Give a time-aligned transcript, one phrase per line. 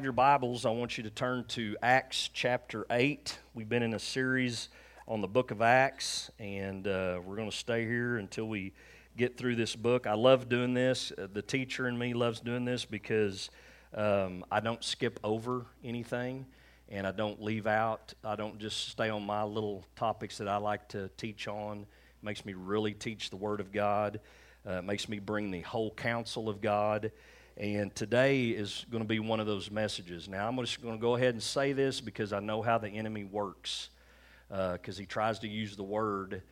[0.00, 3.36] your Bibles, I want you to turn to Acts chapter 8.
[3.52, 4.68] We've been in a series
[5.08, 8.74] on the book of Acts, and uh, we're going to stay here until we
[9.16, 10.06] get through this book.
[10.06, 11.10] I love doing this.
[11.18, 13.50] Uh, the teacher in me loves doing this because
[13.92, 16.46] um, I don't skip over anything
[16.88, 18.14] and I don't leave out.
[18.22, 21.80] I don't just stay on my little topics that I like to teach on.
[21.80, 24.20] It makes me really teach the Word of God,
[24.64, 27.10] uh, it makes me bring the whole counsel of God.
[27.58, 30.28] And today is going to be one of those messages.
[30.28, 32.88] Now, I'm just going to go ahead and say this because I know how the
[32.88, 33.90] enemy works,
[34.48, 36.42] because uh, he tries to use the word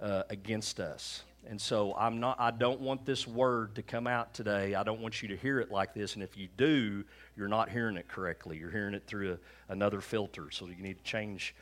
[0.00, 1.24] uh, against us.
[1.46, 4.74] And so I'm not, I don't want this word to come out today.
[4.74, 6.14] I don't want you to hear it like this.
[6.14, 7.04] And if you do,
[7.36, 8.56] you're not hearing it correctly.
[8.56, 10.50] You're hearing it through a, another filter.
[10.50, 11.54] So you need to change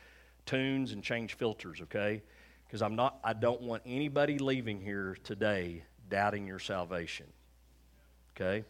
[0.47, 2.23] tunes and change filters, okay?
[2.65, 7.27] Because I'm not, I don't want anybody leaving here today doubting your salvation,
[8.37, 8.65] okay?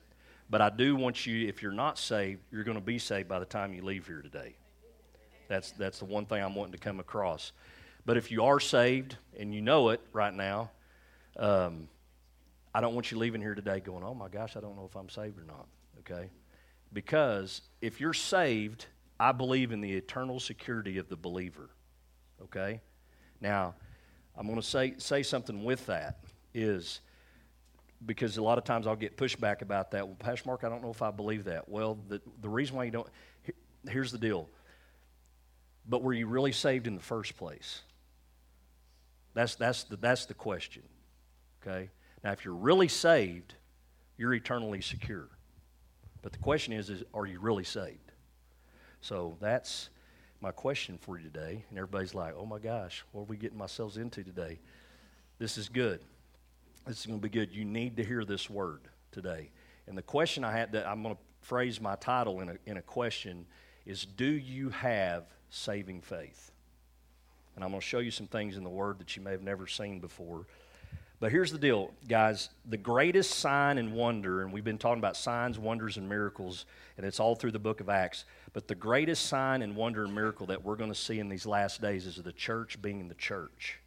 [0.51, 3.39] But I do want you, if you're not saved, you're going to be saved by
[3.39, 4.57] the time you leave here today.
[5.49, 7.53] That's, that's the one thing I'm wanting to come across.
[8.07, 10.71] But if you are saved and you know it right now,
[11.39, 11.89] um,
[12.75, 14.97] I don't want you leaving here today going, oh my gosh, I don't know if
[14.97, 15.67] I'm saved or not.
[16.01, 16.29] Okay?
[16.93, 18.87] Because if you're saved,
[19.19, 21.71] I believe in the eternal security of the believer.
[22.43, 22.81] Okay?
[23.41, 23.75] Now,
[24.37, 26.19] I'm going to say, say something with that
[26.53, 27.01] is
[28.05, 30.07] because a lot of times I'll get pushback about that.
[30.07, 31.69] Well, Pastor Mark, I don't know if I believe that.
[31.69, 33.09] Well, the, the reason why you don't,
[33.89, 34.49] here's the deal.
[35.87, 37.83] But were you really saved in the first place?
[39.35, 40.83] That's, that's, the, that's the question.
[41.63, 41.91] Okay?
[42.23, 43.55] Now, if you're really saved,
[44.17, 45.29] you're eternally secure.
[46.23, 48.13] But the question is, is are you really saved?
[49.01, 49.91] So that's
[50.41, 51.65] my question for you today.
[51.69, 54.59] And everybody's like, oh my gosh, what are we getting ourselves into today?
[55.39, 56.01] This is good.
[56.87, 57.53] This is going to be good.
[57.53, 59.51] You need to hear this word today.
[59.87, 62.77] And the question I had that I'm going to phrase my title in a, in
[62.77, 63.47] a question
[63.87, 66.51] is Do you have saving faith?
[67.57, 69.43] And I'm going to show you some things in the word that you may have
[69.43, 70.47] never seen before.
[71.21, 72.51] But here's the deal, guys.
[72.69, 76.67] The greatest sign and wonder, and we've been talking about signs, wonders, and miracles,
[76.99, 78.25] and it's all through the book of Acts.
[78.53, 81.47] But the greatest sign and wonder and miracle that we're going to see in these
[81.47, 83.79] last days is the church being the church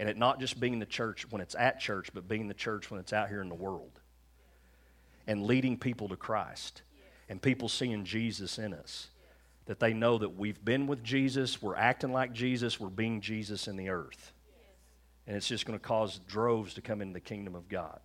[0.00, 2.90] and it not just being the church when it's at church, but being the church
[2.90, 4.00] when it's out here in the world
[5.26, 6.80] and leading people to Christ
[7.28, 9.08] and people seeing Jesus in us.
[9.66, 13.68] That they know that we've been with Jesus, we're acting like Jesus, we're being Jesus
[13.68, 14.32] in the earth.
[15.26, 18.00] And it's just going to cause droves to come into the kingdom of God.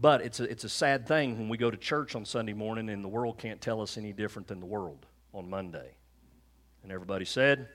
[0.00, 2.88] But it's a, it's a sad thing when we go to church on Sunday morning
[2.88, 5.94] and the world can't tell us any different than the world on Monday.
[6.82, 7.68] And everybody said,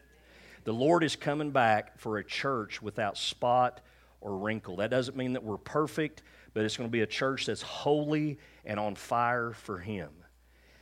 [0.68, 3.80] the Lord is coming back for a church without spot
[4.20, 4.76] or wrinkle.
[4.76, 6.24] That doesn't mean that we're perfect,
[6.54, 10.10] but it's going to be a church that's holy and on fire for Him.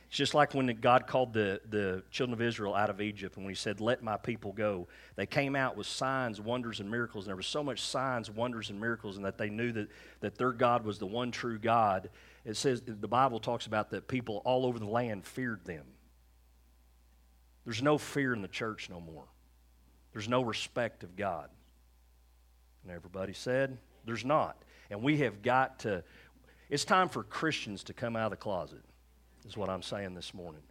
[0.08, 3.44] It's just like when God called the, the children of Israel out of Egypt, and
[3.44, 7.26] when He said, Let my people go, they came out with signs, wonders, and miracles.
[7.26, 10.36] And there was so much signs, wonders, and miracles, and that they knew that, that
[10.36, 12.10] their God was the one true God.
[12.44, 15.84] It says, the Bible talks about that people all over the land feared them.
[17.64, 19.26] There's no fear in the church no more.
[20.16, 21.50] There's no respect of God.
[22.82, 24.56] And everybody said, There's not.
[24.88, 26.02] And we have got to,
[26.70, 28.80] it's time for Christians to come out of the closet,
[29.46, 30.62] is what I'm saying this morning.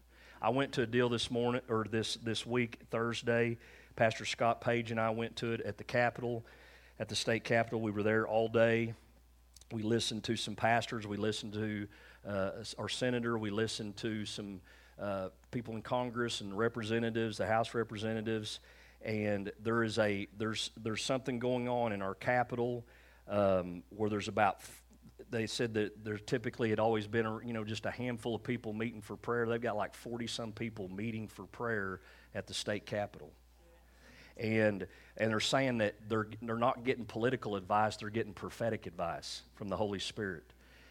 [0.41, 3.59] I went to a deal this morning, or this, this week, Thursday.
[3.95, 6.44] Pastor Scott Page and I went to it at the Capitol,
[7.00, 7.81] at the state capitol.
[7.81, 8.95] We were there all day.
[9.72, 11.06] We listened to some pastors.
[11.06, 11.88] We listened to
[12.27, 13.38] uh, our senator.
[13.38, 14.59] We listened to some
[15.00, 18.59] uh, people in Congress and representatives, the House representatives
[19.03, 22.85] and there is a there's there's something going on in our capital
[23.28, 24.59] um, where there's about
[25.29, 28.73] they said that there typically had always been you know just a handful of people
[28.73, 29.45] meeting for prayer.
[29.47, 32.01] They've got like 40 some people meeting for prayer
[32.33, 33.31] at the state capitol.
[34.38, 34.85] And
[35.17, 39.69] and they're saying that they're they're not getting political advice they're getting prophetic advice from
[39.69, 40.44] the holy spirit.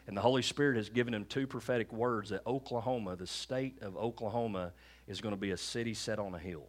[0.07, 3.97] And the holy spirit has given them two prophetic words that oklahoma the state of
[3.97, 4.73] oklahoma
[5.07, 6.67] is going to be a city set on a hill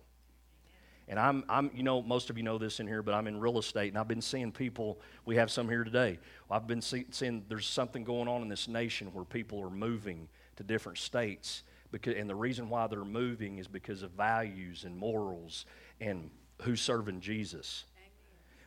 [1.08, 3.40] and I'm, I'm, you know, most of you know this in here, but I'm in
[3.40, 5.00] real estate, and I've been seeing people.
[5.26, 6.20] We have some here today.
[6.50, 10.28] I've been see, seeing there's something going on in this nation where people are moving
[10.56, 14.98] to different states, because, and the reason why they're moving is because of values and
[14.98, 15.66] morals
[16.02, 16.32] and
[16.64, 17.86] who's serving Jesus.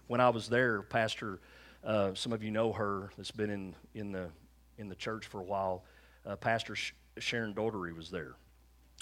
[0.06, 1.40] When I was there, Pastor,
[1.84, 3.10] uh, some of you know her.
[3.16, 4.30] That's been in in the
[4.78, 5.84] in the church for a while.
[6.24, 6.76] Uh, Pastor
[7.18, 8.36] Sharon Daugherty was there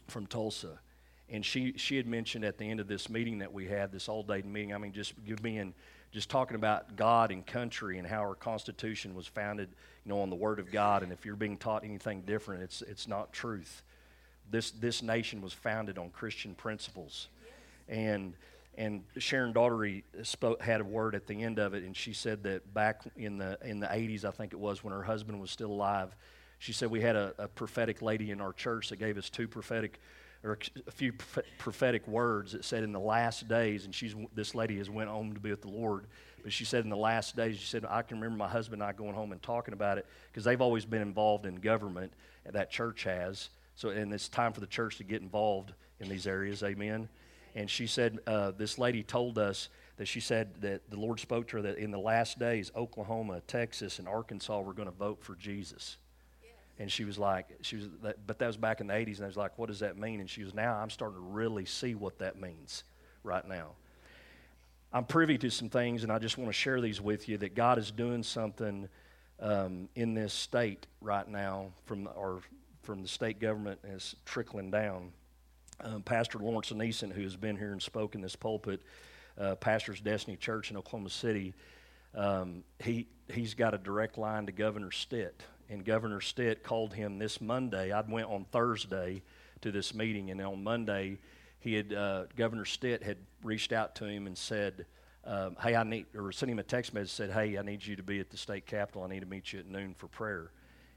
[0.09, 0.79] from Tulsa
[1.29, 4.09] and she she had mentioned at the end of this meeting that we had this
[4.09, 5.75] all day meeting i mean just give me and
[6.13, 9.69] just talking about god and country and how our constitution was founded
[10.05, 12.83] you know on the word of god and if you're being taught anything different it's
[12.83, 13.83] it's not truth
[14.51, 17.29] this, this nation was founded on Christian principles.
[17.89, 18.35] And,
[18.77, 22.43] and Sharon Daugherty spoke, had a word at the end of it, and she said
[22.45, 25.51] that back in the, in the 80s, I think it was, when her husband was
[25.51, 26.15] still alive,
[26.59, 29.47] she said we had a, a prophetic lady in our church that gave us two
[29.47, 30.01] prophetic
[30.47, 31.13] or a few
[31.59, 35.35] prophetic words that said in the last days and she's this lady has went home
[35.35, 36.07] to be with the lord
[36.43, 38.89] but she said in the last days she said i can remember my husband and
[38.89, 42.13] i going home and talking about it because they've always been involved in government
[42.53, 43.51] that church has.
[43.75, 47.09] So and it's time for the church to get involved in these areas amen?
[47.55, 51.49] And she said uh, this lady told us that she said that the lord spoke
[51.49, 55.23] to her that in the last days oklahoma texas and arkansas were going to vote
[55.23, 55.97] for jesus
[56.79, 57.87] and she was like, she was,
[58.27, 60.21] but that was back in the 80s, and I was like, what does that mean?
[60.21, 62.85] And she was, now I'm starting to really see what that means
[63.23, 63.71] right now.
[64.93, 67.55] I'm privy to some things, and I just want to share these with you that
[67.55, 68.89] God is doing something
[69.41, 72.41] um, in this state right now from, or
[72.83, 75.13] from the state government is trickling down.
[75.81, 78.83] Um, Pastor Lawrence Aneeson, who has been here and spoken this pulpit,
[79.39, 81.53] uh, Pastor's Destiny Church in Oklahoma City,
[82.15, 87.19] um, he, he's got a direct line to Governor Stitt and Governor Stitt called him
[87.19, 87.93] this Monday.
[87.93, 89.23] I went on Thursday
[89.63, 91.19] to this meeting, and on Monday,
[91.59, 94.87] he had uh, Governor Stitt had reached out to him and said,
[95.25, 97.97] um, "Hey, I need," or sent him a text message said, "Hey, I need you
[97.97, 99.03] to be at the state capitol.
[99.03, 100.51] I need to meet you at noon for prayer."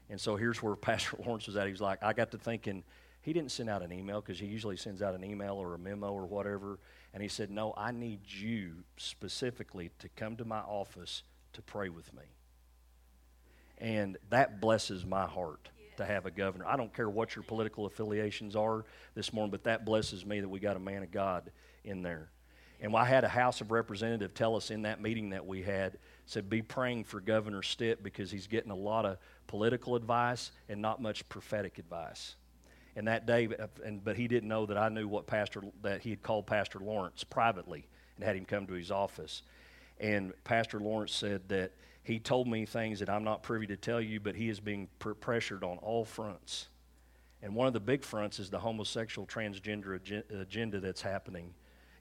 [0.08, 1.66] And so here's where Pastor Lawrence was at.
[1.66, 2.84] He was like, "I got to thinking."
[3.22, 5.78] He didn't send out an email because he usually sends out an email or a
[5.78, 6.78] memo or whatever.
[7.12, 11.22] And he said, No, I need you specifically to come to my office
[11.52, 12.22] to pray with me.
[13.80, 16.66] And that blesses my heart to have a governor.
[16.66, 18.84] I don't care what your political affiliations are
[19.14, 21.50] this morning, but that blesses me that we got a man of God
[21.84, 22.30] in there.
[22.82, 25.98] And I had a House of Representative tell us in that meeting that we had,
[26.24, 30.80] said, be praying for Governor Stitt because he's getting a lot of political advice and
[30.80, 32.36] not much prophetic advice.
[32.96, 33.48] And that day,
[33.84, 36.78] and, but he didn't know that I knew what Pastor, that he had called Pastor
[36.78, 37.86] Lawrence privately
[38.16, 39.42] and had him come to his office.
[39.98, 44.00] And Pastor Lawrence said that he told me things that I'm not privy to tell
[44.00, 46.68] you, but he is being pr- pressured on all fronts.
[47.42, 51.54] And one of the big fronts is the homosexual transgender ag- agenda that's happening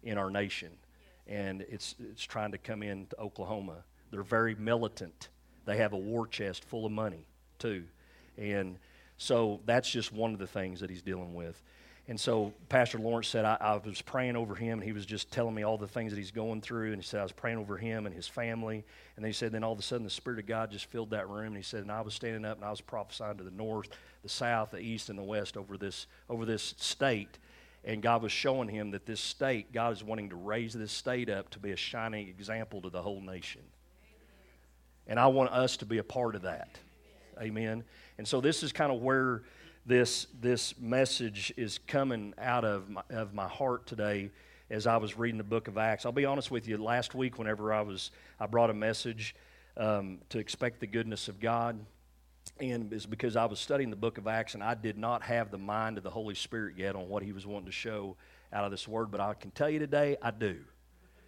[0.04, 0.72] in our nation.
[1.28, 3.84] And it's, it's trying to come into Oklahoma.
[4.12, 5.30] They're very militant.
[5.66, 7.28] They have a war chest full of money,
[7.60, 7.84] too.
[8.38, 8.78] And
[9.18, 11.62] so that's just one of the things that he's dealing with.
[12.10, 15.32] And so Pastor Lawrence said, I, I, was praying over him, and he was just
[15.32, 16.88] telling me all the things that he's going through.
[16.88, 18.84] And he said, I was praying over him and his family.
[19.16, 21.12] And then he said, then all of a sudden the Spirit of God just filled
[21.12, 21.50] that room.
[21.50, 23.90] And he said, and I was standing up and I was prophesying to the north,
[24.24, 27.38] the south, the east, and the west over this, over this state.
[27.86, 31.30] And God was showing him that this state, God is wanting to raise this state
[31.30, 33.62] up to be a shining example to the whole nation.
[35.06, 36.80] And I want us to be a part of that.
[37.40, 37.84] Amen.
[38.18, 39.44] And so this is kind of where
[39.90, 44.30] this, this message is coming out of my, of my heart today
[44.70, 46.06] as I was reading the book of Acts.
[46.06, 49.36] I'll be honest with you, last week, whenever I was, I brought a message
[49.78, 51.84] um, to expect the goodness of God.
[52.60, 55.50] And it's because I was studying the book of Acts and I did not have
[55.50, 58.16] the mind of the Holy Spirit yet on what he was wanting to show
[58.54, 59.10] out of this word.
[59.10, 60.60] But I can tell you today, I do.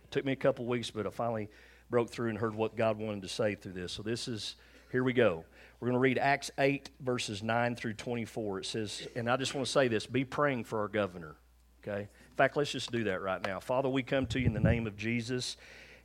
[0.03, 1.49] It took me a couple weeks, but I finally
[1.89, 3.91] broke through and heard what God wanted to say through this.
[3.91, 4.55] So this is,
[4.91, 5.45] here we go.
[5.81, 8.59] We're going to read Acts 8, verses 9 through 24.
[8.59, 11.37] It says, and I just want to say this be praying for our governor,
[11.81, 12.01] okay?
[12.01, 13.59] In fact, let's just do that right now.
[13.59, 15.57] Father, we come to you in the name of Jesus.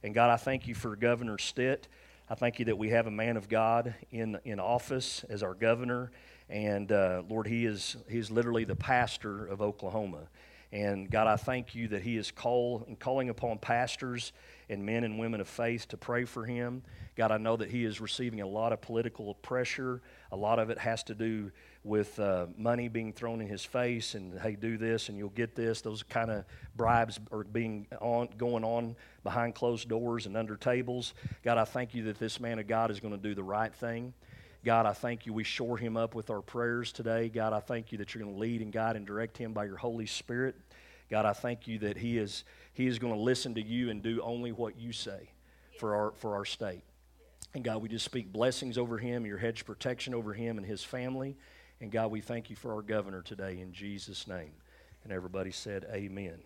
[0.02, 1.88] And God, I thank you for Governor Stitt.
[2.30, 5.52] I thank you that we have a man of God in, in office as our
[5.52, 6.10] governor.
[6.48, 10.28] And uh, Lord, he is, he is literally the pastor of Oklahoma.
[10.76, 14.34] And God, I thank you that he is call, calling upon pastors
[14.68, 16.82] and men and women of faith to pray for him.
[17.16, 20.02] God, I know that he is receiving a lot of political pressure.
[20.32, 21.50] A lot of it has to do
[21.82, 25.54] with uh, money being thrown in his face and, hey, do this and you'll get
[25.54, 25.80] this.
[25.80, 26.44] Those kind of
[26.76, 31.14] bribes are being on, going on behind closed doors and under tables.
[31.42, 33.74] God, I thank you that this man of God is going to do the right
[33.74, 34.12] thing.
[34.66, 35.32] God, I thank you.
[35.32, 37.28] We shore him up with our prayers today.
[37.28, 39.64] God, I thank you that you're going to lead and guide and direct him by
[39.64, 40.56] your Holy Spirit.
[41.10, 44.02] God, I thank you that he is, he is going to listen to you and
[44.02, 45.30] do only what you say
[45.78, 46.82] for our, for our state.
[47.54, 50.82] And God, we just speak blessings over him, your hedge protection over him and his
[50.82, 51.36] family.
[51.80, 54.52] And God, we thank you for our governor today in Jesus' name.
[55.04, 56.38] And everybody said, Amen.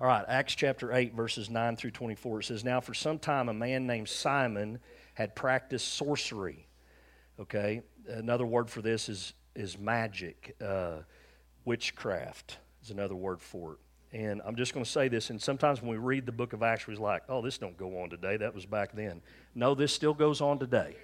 [0.00, 2.40] All right, Acts chapter 8, verses 9 through 24.
[2.40, 4.78] It says, Now for some time a man named Simon
[5.14, 6.66] had practiced sorcery.
[7.38, 10.56] Okay, another word for this is, is magic.
[10.64, 11.00] Uh,
[11.64, 13.78] witchcraft is another word for it.
[14.12, 16.64] And I'm just going to say this, and sometimes when we read the book of
[16.64, 18.36] Acts, we're like, oh, this don't go on today.
[18.36, 19.22] That was back then.
[19.54, 20.96] No, this still goes on today.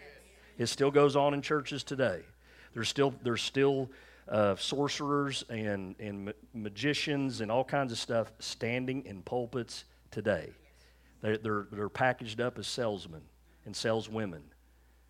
[0.59, 2.23] It still goes on in churches today.
[2.75, 3.91] There's still, there's still
[4.29, 10.51] of sorcerers and, and ma- magicians and all kinds of stuff standing in pulpits today.
[11.21, 13.23] They're, they're, they're packaged up as salesmen
[13.65, 14.43] and saleswomen,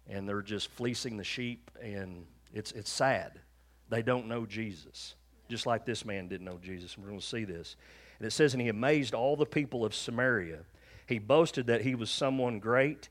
[0.09, 3.41] and they're just fleecing the sheep, and it's, it's sad.
[3.89, 5.15] They don't know Jesus,
[5.49, 6.97] just like this man didn't know Jesus.
[6.97, 7.77] We're going to see this.
[8.19, 10.61] And it says, And he amazed all the people of Samaria.
[11.07, 13.09] He boasted that he was someone great,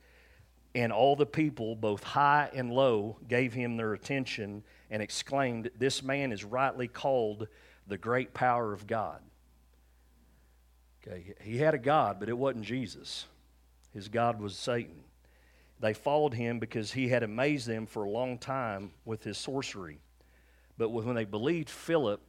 [0.73, 6.03] and all the people, both high and low, gave him their attention and exclaimed, This
[6.03, 7.47] man is rightly called
[7.87, 9.21] the great power of God.
[11.07, 13.25] Okay, he had a God, but it wasn't Jesus.
[13.93, 15.03] His God was Satan.
[15.79, 19.99] They followed him because he had amazed them for a long time with his sorcery.
[20.77, 22.21] But when they believed Philip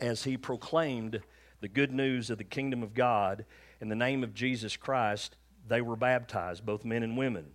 [0.00, 1.20] as he proclaimed
[1.60, 3.44] the good news of the kingdom of God
[3.80, 7.52] in the name of Jesus Christ, they were baptized, both men and women.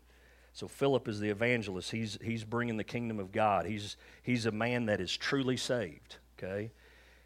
[0.53, 1.91] So Philip is the evangelist.
[1.91, 3.65] He's, he's bringing the kingdom of God.
[3.65, 6.71] He's, he's a man that is truly saved, okay?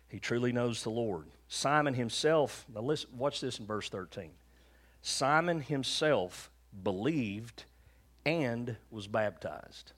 [0.08, 1.28] He truly knows the Lord.
[1.50, 4.32] Simon himself, now listen, watch this in verse 13.
[5.02, 6.50] Simon himself
[6.84, 7.66] believed
[8.26, 9.92] and was baptized.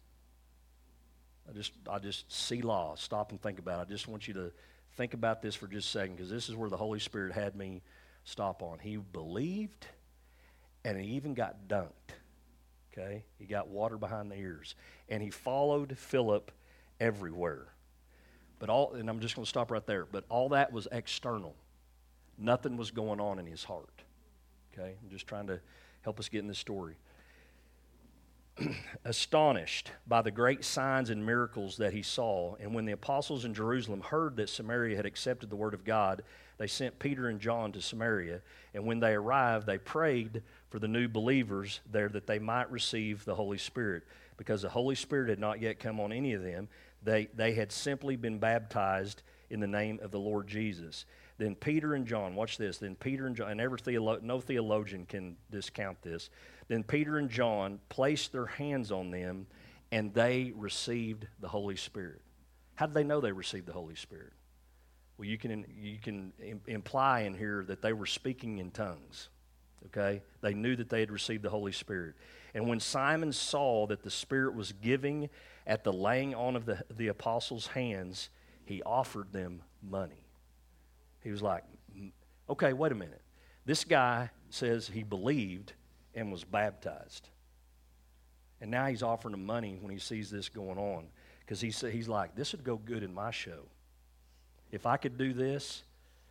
[1.49, 2.95] I just, I just see law.
[2.95, 3.87] Stop and think about it.
[3.87, 4.51] I just want you to
[4.97, 7.55] think about this for just a second because this is where the Holy Spirit had
[7.55, 7.81] me
[8.23, 8.79] stop on.
[8.79, 9.87] He believed
[10.85, 12.13] and he even got dunked.
[12.91, 13.23] Okay?
[13.37, 14.75] He got water behind the ears.
[15.07, 16.51] And he followed Philip
[16.99, 17.67] everywhere.
[18.59, 20.05] But all, and I'm just going to stop right there.
[20.05, 21.55] But all that was external.
[22.37, 24.03] Nothing was going on in his heart.
[24.73, 24.95] Okay?
[25.01, 25.59] I'm just trying to
[26.01, 26.95] help us get in this story.
[29.05, 33.53] Astonished by the great signs and miracles that he saw, and when the apostles in
[33.53, 36.23] Jerusalem heard that Samaria had accepted the word of God,
[36.57, 38.41] they sent Peter and John to Samaria.
[38.73, 43.23] And when they arrived, they prayed for the new believers there that they might receive
[43.23, 44.03] the Holy Spirit.
[44.37, 46.67] Because the Holy Spirit had not yet come on any of them,
[47.01, 51.05] they, they had simply been baptized in the name of the Lord Jesus.
[51.37, 52.77] Then Peter and John, watch this.
[52.77, 56.29] Then Peter and John, and every theolo- no theologian can discount this.
[56.69, 59.47] Then Peter and John placed their hands on them,
[59.91, 62.21] and they received the Holy Spirit.
[62.75, 64.31] How did they know they received the Holy Spirit?
[65.17, 66.31] Well, you can, you can
[66.67, 69.27] imply in here that they were speaking in tongues.
[69.88, 70.21] Okay?
[70.41, 72.15] They knew that they had received the Holy Spirit.
[72.53, 75.29] And when Simon saw that the Spirit was giving
[75.67, 78.29] at the laying on of the, the apostles' hands,
[78.63, 80.23] he offered them money.
[81.23, 81.63] He was like,
[82.49, 83.21] okay, wait a minute.
[83.65, 85.73] This guy says he believed
[86.19, 87.29] and was baptized.
[88.61, 91.05] And now he's offering him money when he sees this going on.
[91.39, 93.63] Because he he's like, this would go good in my show.
[94.71, 95.83] If I could do this,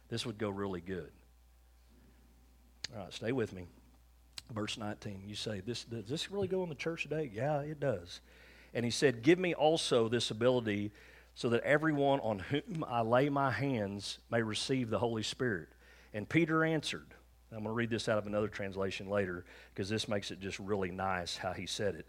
[0.08, 1.10] this would go really good.
[2.94, 3.66] All right, stay with me.
[4.52, 7.30] Verse 19, you say, this, Does this really go in the church today?
[7.32, 8.20] Yeah, it does.
[8.74, 10.92] And he said, Give me also this ability
[11.34, 15.68] so that everyone on whom I lay my hands may receive the Holy Spirit.
[16.14, 17.14] And Peter answered,
[17.52, 20.58] I'm going to read this out of another translation later because this makes it just
[20.58, 22.06] really nice how he said it.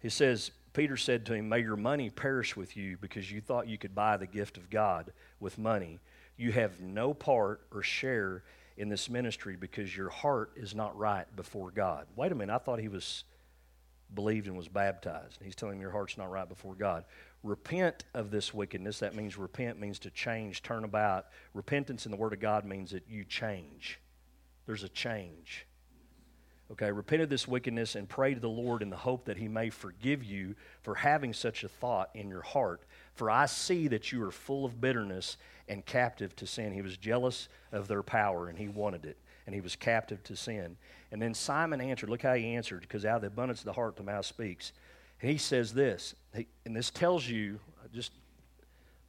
[0.00, 3.66] He says, Peter said to him, May your money perish with you because you thought
[3.66, 5.98] you could buy the gift of God with money.
[6.36, 8.44] You have no part or share
[8.76, 12.06] in this ministry because your heart is not right before God.
[12.14, 13.24] Wait a minute, I thought he was
[14.14, 15.40] believed and was baptized.
[15.42, 17.04] He's telling him your heart's not right before God.
[17.42, 19.00] Repent of this wickedness.
[19.00, 21.26] That means repent means to change, turn about.
[21.54, 23.98] Repentance in the Word of God means that you change.
[24.68, 25.66] There's a change.
[26.70, 29.48] Okay, repent of this wickedness and pray to the Lord in the hope that He
[29.48, 32.82] may forgive you for having such a thought in your heart.
[33.14, 35.38] For I see that you are full of bitterness
[35.70, 36.74] and captive to sin.
[36.74, 40.36] He was jealous of their power and he wanted it, and he was captive to
[40.36, 40.76] sin.
[41.12, 43.72] And then Simon answered, look how he answered, because out of the abundance of the
[43.72, 44.74] heart the mouth speaks.
[45.22, 47.58] And he says this, and this tells you,
[47.90, 48.12] just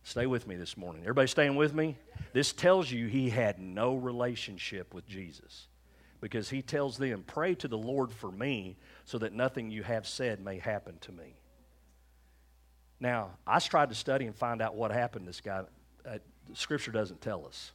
[0.03, 1.01] stay with me this morning.
[1.03, 1.97] Everybody staying with me?
[2.33, 5.67] This tells you he had no relationship with Jesus
[6.21, 10.07] because he tells them, Pray to the Lord for me so that nothing you have
[10.07, 11.35] said may happen to me.
[12.99, 15.63] Now, I tried to study and find out what happened to this guy.
[16.05, 16.17] Uh,
[16.53, 17.71] Scripture doesn't tell us.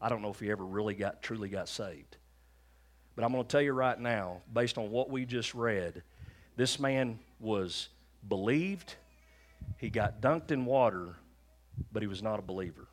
[0.00, 2.16] I don't know if he ever really got truly got saved.
[3.14, 6.02] But I'm going to tell you right now, based on what we just read,
[6.56, 7.88] this man was
[8.28, 8.96] believed,
[9.78, 11.14] he got dunked in water,
[11.92, 12.88] but he was not a believer.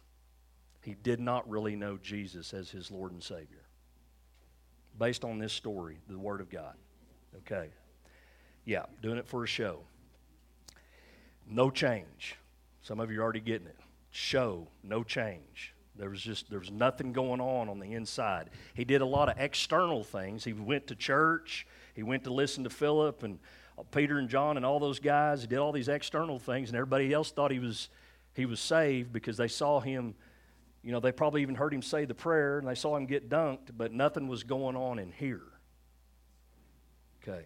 [0.83, 3.65] He did not really know Jesus as his Lord and Savior.
[4.97, 6.75] Based on this story, the Word of God.
[7.37, 7.69] Okay.
[8.65, 9.79] Yeah, doing it for a show.
[11.47, 12.35] No change.
[12.81, 13.77] Some of you are already getting it.
[14.11, 15.73] Show, no change.
[15.95, 18.49] There was just there was nothing going on on the inside.
[18.73, 20.43] He did a lot of external things.
[20.43, 21.67] He went to church.
[21.93, 23.39] He went to listen to Philip and
[23.91, 25.41] Peter and John and all those guys.
[25.41, 27.89] He did all these external things, and everybody else thought he was
[28.33, 30.15] He was saved because they saw him,
[30.83, 33.29] you know, they probably even heard him say the prayer and they saw him get
[33.29, 35.41] dunked, but nothing was going on in here.
[37.21, 37.45] Okay.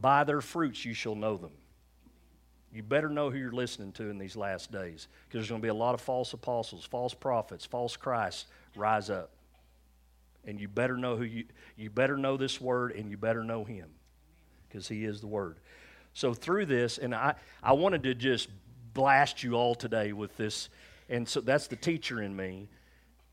[0.00, 1.52] By their fruits you shall know them.
[2.72, 5.64] You better know who you're listening to in these last days because there's going to
[5.64, 9.30] be a lot of false apostles, false prophets, false Christs rise up.
[10.44, 11.44] And you better know who you
[11.76, 13.88] you better know this word and you better know him
[14.68, 15.56] because he is the word.
[16.12, 18.48] So through this and I I wanted to just
[18.96, 20.68] blast you all today with this
[21.08, 22.68] and so that's the teacher in me.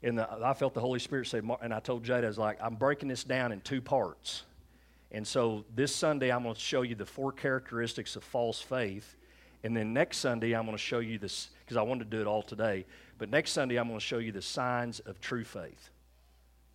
[0.02, 2.58] And the, I felt the Holy Spirit say, and I told Jada, I was like,
[2.62, 4.44] I'm breaking this down in two parts.
[5.12, 9.16] And so this Sunday, I'm going to show you the four characteristics of false faith.
[9.64, 12.22] And then next Sunday, I'm going to show you this, because I wanted to do
[12.22, 12.86] it all today.
[13.18, 15.90] But next Sunday, I'm going to show you the signs of true faith.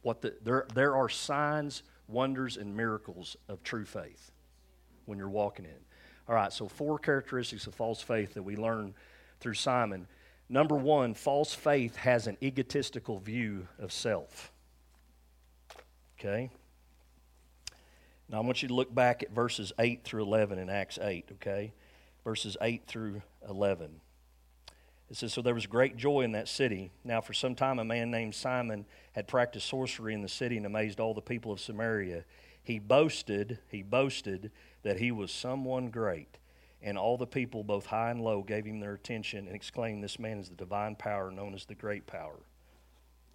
[0.03, 4.31] What the, there, there are signs, wonders, and miracles of true faith
[5.05, 5.88] when you're walking in.
[6.29, 8.95] All right, so four characteristics of false faith that we learn
[9.41, 10.07] through Simon.
[10.49, 14.53] Number one, false faith has an egotistical view of self.
[16.19, 16.51] Okay?
[18.29, 21.31] Now, I want you to look back at verses 8 through 11 in Acts 8,
[21.35, 21.73] okay?
[22.25, 24.01] Verses 8 through 11.
[25.11, 26.91] It says, So there was great joy in that city.
[27.05, 30.67] Now, for some time, a man named Simon had practiced sorcery in the city and
[30.67, 32.25] amazed all the people of Samaria.
[32.63, 34.51] He boasted, he boasted
[34.83, 36.39] that he was someone great.
[36.81, 40.19] And all the people, both high and low, gave him their attention and exclaimed, This
[40.19, 42.39] man is the divine power known as the great power.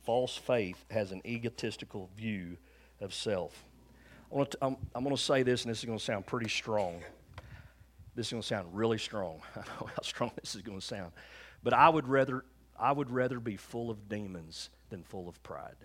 [0.04, 2.58] False faith has an egotistical view
[3.02, 3.66] of self.
[4.36, 7.02] I I'm going to say this, and this is going to sound pretty strong.
[8.16, 9.42] This is going to sound really strong.
[9.56, 11.12] I know how strong this is going to sound.
[11.64, 12.44] But I would rather,
[12.80, 15.76] I would rather be full of demons than full of pride.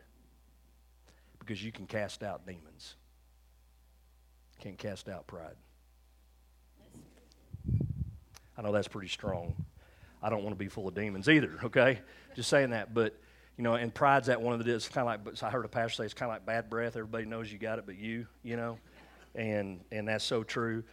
[1.39, 2.97] Because you can cast out demons.
[4.59, 5.55] Can't cast out pride.
[8.57, 9.55] I know that's pretty strong.
[10.23, 12.01] I don't want to be full of demons either, okay?
[12.35, 12.93] Just saying that.
[12.93, 13.15] But
[13.59, 15.69] you know, and pride's that one of the, it's kind of like, I heard a
[15.69, 16.97] pastor say it's kind of like bad breath.
[16.97, 18.79] Everybody knows you got it, but you, you know,
[19.35, 20.85] and, and that's so true.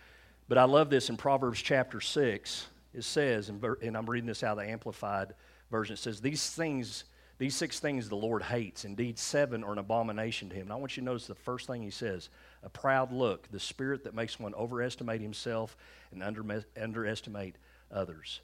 [0.48, 2.68] But I love this in Proverbs chapter 6.
[2.96, 5.36] It says, and I'm reading this out of the Amplified
[5.70, 7.04] version, it says, These things,
[7.38, 8.84] these six things the Lord hates.
[8.84, 10.64] Indeed, seven are an abomination to him.
[10.64, 12.30] And I want you to notice the first thing he says
[12.66, 15.78] a proud look, the spirit that makes one overestimate himself
[16.12, 17.56] and under, underestimate
[17.92, 18.42] others.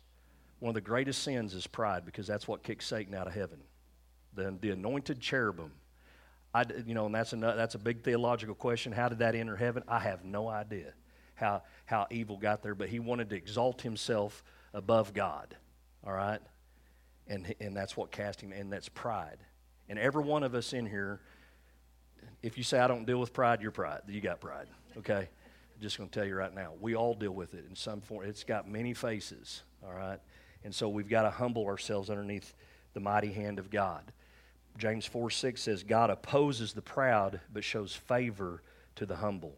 [0.60, 3.60] One of the greatest sins is pride because that's what kicks Satan out of heaven
[4.34, 5.72] the, the anointed cherubim.
[6.54, 8.92] I, you know, and that's a, that's a big theological question.
[8.92, 9.84] How did that enter heaven?
[9.88, 10.94] I have no idea
[11.36, 15.56] how, how evil got there, but he wanted to exalt himself above God,
[16.06, 16.40] all right?
[17.28, 19.38] And, and that's what cast him, and that's pride.
[19.88, 21.22] And every one of us in here,
[22.44, 24.02] if you say, I don't deal with pride, you're pride.
[24.08, 25.30] You got pride, okay?
[25.76, 26.74] I'm just going to tell you right now.
[26.80, 28.26] We all deal with it in some form.
[28.26, 30.20] It's got many faces, all right?
[30.64, 32.54] And so we've got to humble ourselves underneath
[32.94, 34.12] the mighty hand of God.
[34.78, 38.62] James 4 6 says, God opposes the proud, but shows favor
[38.96, 39.58] to the humble.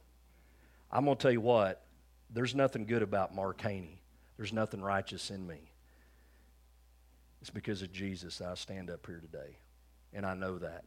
[0.91, 1.83] I'm going to tell you what,
[2.29, 4.01] there's nothing good about Mark Haney.
[4.37, 5.71] There's nothing righteous in me.
[7.41, 9.57] It's because of Jesus that I stand up here today.
[10.13, 10.85] And I know that.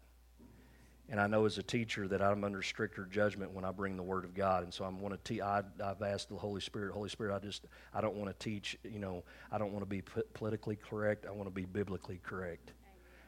[1.08, 4.02] And I know as a teacher that I'm under stricter judgment when I bring the
[4.02, 4.64] Word of God.
[4.64, 7.38] And so I'm want to te- I, I've asked the Holy Spirit, Holy Spirit, I
[7.38, 10.02] just, I don't want to teach, you know, I don't want to be
[10.34, 11.24] politically correct.
[11.26, 12.72] I want to be biblically correct.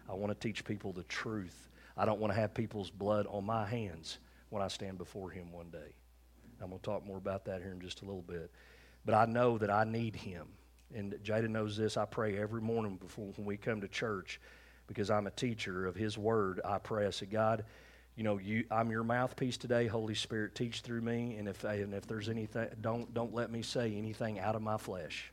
[0.08, 1.68] I want to teach people the truth.
[1.96, 4.18] I don't want to have people's blood on my hands
[4.50, 5.94] when I stand before Him one day.
[6.60, 8.50] I'm going to talk more about that here in just a little bit.
[9.04, 10.48] But I know that I need Him.
[10.94, 11.96] And Jada knows this.
[11.96, 14.40] I pray every morning before when we come to church
[14.88, 16.60] because I'm a teacher of His Word.
[16.64, 17.06] I pray.
[17.06, 17.64] I say, God,
[18.16, 19.86] you know, you, I'm your mouthpiece today.
[19.86, 21.36] Holy Spirit, teach through me.
[21.36, 24.76] And if, and if there's anything, don't, don't let me say anything out of my
[24.76, 25.32] flesh.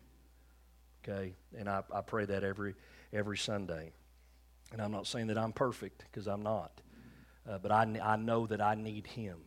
[1.03, 1.33] Okay?
[1.57, 2.75] And I, I pray that every,
[3.11, 3.91] every Sunday.
[4.71, 6.81] And I'm not saying that I'm perfect because I'm not.
[7.49, 9.37] Uh, but I, I know that I need Him.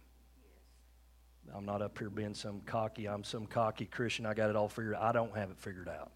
[1.55, 4.27] I'm not up here being some cocky, I'm some cocky Christian.
[4.27, 4.97] I got it all figured.
[4.97, 6.11] I don't have it figured out.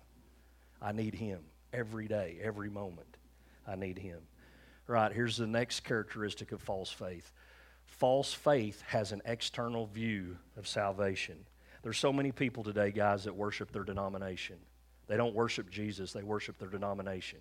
[0.80, 1.40] I need Him
[1.72, 3.16] every day, every moment.
[3.66, 4.20] I need Him.
[4.86, 7.32] Right, here's the next characteristic of false faith
[7.86, 11.36] false faith has an external view of salvation.
[11.82, 14.56] There's so many people today, guys, that worship their denomination.
[15.06, 17.38] They don't worship Jesus, they worship their denomination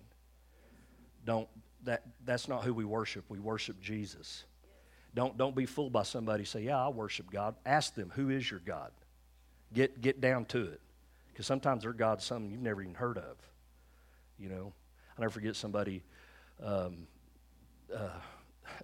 [1.24, 1.48] don't
[1.84, 3.24] that that's not who we worship.
[3.28, 4.44] We worship Jesus.
[5.14, 8.50] Don't don't be fooled by somebody say, "Yeah, I worship God." Ask them, "Who is
[8.50, 8.92] your God?"
[9.72, 10.80] Get get down to it,
[11.28, 13.36] because sometimes their God's something you've never even heard of.
[14.38, 14.72] You know,
[15.16, 16.02] I never forget somebody.
[16.62, 17.06] Um,
[17.94, 18.08] uh,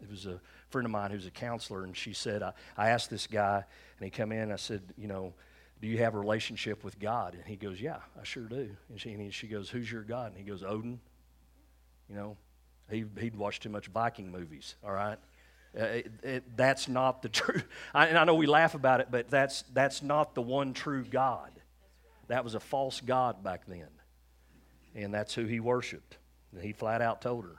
[0.02, 3.11] it was a friend of mine who's a counselor, and she said, I, I asked
[3.11, 3.64] this guy,
[3.98, 4.52] and he come in.
[4.52, 5.33] I said, you know,
[5.81, 7.35] Do you have a relationship with God?
[7.35, 8.70] And he goes, Yeah, I sure do.
[8.88, 10.33] And she, and she goes, Who's your God?
[10.33, 11.00] And he goes, Odin.
[12.09, 12.37] You know,
[12.90, 15.18] he, he'd watched too much Viking movies, all right?
[15.78, 17.66] Uh, it, it, that's not the truth.
[17.94, 21.50] and I know we laugh about it, but that's, that's not the one true God.
[22.28, 23.88] That was a false God back then.
[24.94, 26.16] And that's who he worshiped.
[26.61, 27.56] He flat out told her.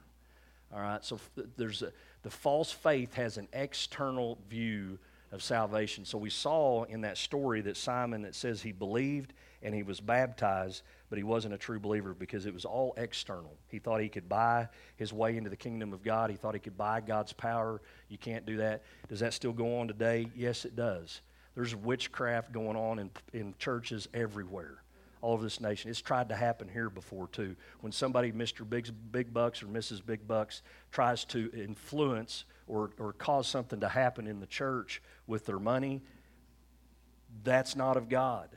[0.74, 1.20] All right, so
[1.58, 5.00] there's a, the false faith has an external view
[5.32, 6.06] of salvation.
[6.06, 10.00] So we saw in that story that Simon, that says he believed and he was
[10.00, 13.56] baptized, but he wasn't a true believer because it was all external.
[13.68, 16.60] He thought he could buy his way into the kingdom of God, he thought he
[16.60, 17.82] could buy God's power.
[18.10, 18.84] You can't do that.
[19.08, 20.28] Does that still go on today?
[20.36, 21.22] Yes, it does.
[21.56, 24.82] There's witchcraft going on in, in churches everywhere
[25.22, 25.90] all over this nation.
[25.90, 27.56] It's tried to happen here before too.
[27.82, 28.68] When somebody, Mr.
[28.68, 30.06] Big, Big Bucks or Mrs.
[30.06, 35.46] Big Bucks, tries to influence or, or cause something to happen in the church with
[35.46, 36.02] their money,
[37.44, 38.50] that's not of God.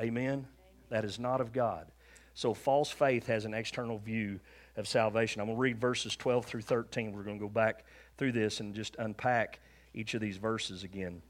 [0.00, 0.46] Amen?
[0.88, 1.86] That is not of God.
[2.34, 4.40] So false faith has an external view
[4.76, 5.40] of salvation.
[5.40, 7.12] I'm going to read verses 12 through 13.
[7.12, 7.84] We're going to go back
[8.16, 9.60] through this and just unpack
[9.92, 11.20] each of these verses again.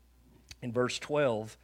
[0.61, 1.57] In verse 12,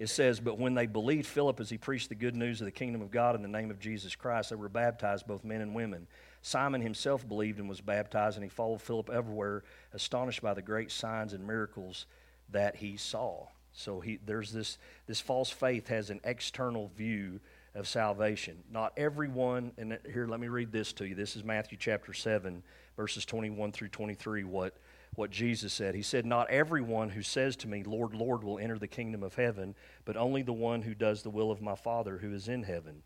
[0.00, 2.70] it says, But when they believed Philip as he preached the good news of the
[2.70, 5.74] kingdom of God in the name of Jesus Christ, they were baptized, both men and
[5.74, 6.06] women.
[6.40, 10.90] Simon himself believed and was baptized, and he followed Philip everywhere, astonished by the great
[10.90, 12.06] signs and miracles
[12.48, 13.46] that he saw.
[13.74, 17.38] So he, there's this, this false faith has an external view
[17.74, 18.56] of salvation.
[18.72, 21.14] Not everyone, and here, let me read this to you.
[21.14, 22.62] This is Matthew chapter 7,
[22.96, 24.74] verses 21 through 23, what,
[25.20, 25.94] what Jesus said.
[25.94, 29.34] He said, Not everyone who says to me, Lord, Lord, will enter the kingdom of
[29.34, 29.74] heaven,
[30.06, 33.02] but only the one who does the will of my Father who is in heaven.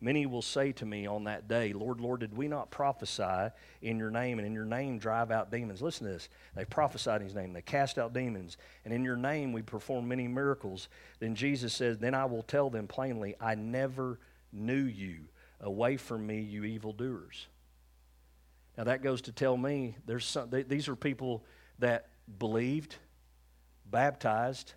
[0.00, 3.50] Many will say to me on that day, Lord, Lord, did we not prophesy
[3.82, 5.82] in your name and in your name drive out demons?
[5.82, 6.30] Listen to this.
[6.56, 7.52] They prophesied in his name.
[7.52, 8.56] They cast out demons.
[8.86, 10.88] And in your name we perform many miracles.
[11.20, 14.18] Then Jesus says, Then I will tell them plainly, I never
[14.52, 15.18] knew you.
[15.60, 17.48] Away from me, you evildoers.
[18.78, 21.44] Now that goes to tell me there's some, they, these are people
[21.78, 22.96] that believed,
[23.86, 24.74] baptized,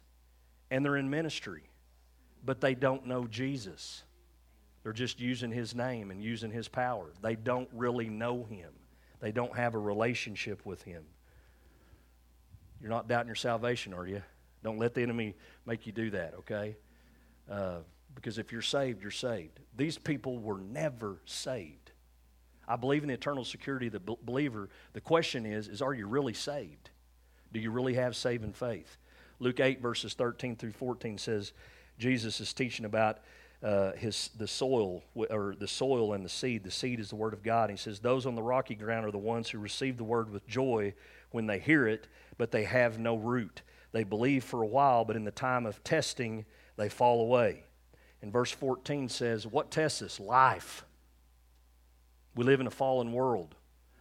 [0.69, 1.63] and they're in ministry,
[2.43, 4.03] but they don't know Jesus.
[4.83, 7.11] They're just using his name and using his power.
[7.21, 8.71] They don't really know him,
[9.19, 11.03] they don't have a relationship with him.
[12.79, 14.23] You're not doubting your salvation, are you?
[14.63, 15.35] Don't let the enemy
[15.67, 16.75] make you do that, okay?
[17.49, 17.79] Uh,
[18.15, 19.59] because if you're saved, you're saved.
[19.75, 21.91] These people were never saved.
[22.67, 24.69] I believe in the eternal security of the believer.
[24.93, 26.90] The question is, is are you really saved?
[27.53, 28.97] Do you really have saving faith?
[29.39, 31.53] Luke 8, verses 13 through 14 says,
[31.97, 33.19] Jesus is teaching about
[33.63, 36.63] uh, his the soil or the soil and the seed.
[36.63, 37.69] The seed is the word of God.
[37.69, 40.47] He says, "Those on the rocky ground are the ones who receive the word with
[40.47, 40.93] joy
[41.29, 43.61] when they hear it, but they have no root.
[43.91, 47.63] They believe for a while, but in the time of testing, they fall away."
[48.23, 50.19] And verse 14 says, "What tests us?
[50.19, 50.85] Life.
[52.35, 53.55] We live in a fallen world.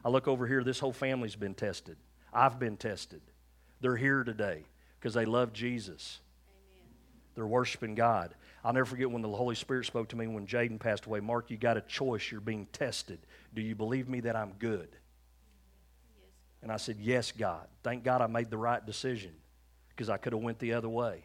[0.04, 0.64] I look over here.
[0.64, 1.98] This whole family's been tested.
[2.32, 3.20] I've been tested.
[3.80, 4.64] They're here today
[4.98, 6.20] because they love Jesus.
[6.50, 6.88] Amen.
[7.34, 8.34] They're worshiping God.
[8.62, 11.20] I'll never forget when the Holy Spirit spoke to me when Jaden passed away.
[11.20, 12.30] Mark, you got a choice.
[12.30, 13.18] You're being tested.
[13.54, 14.88] Do you believe me that I'm good?
[16.62, 17.66] And I said, Yes, God.
[17.82, 19.32] Thank God I made the right decision
[19.88, 21.24] because I could have went the other way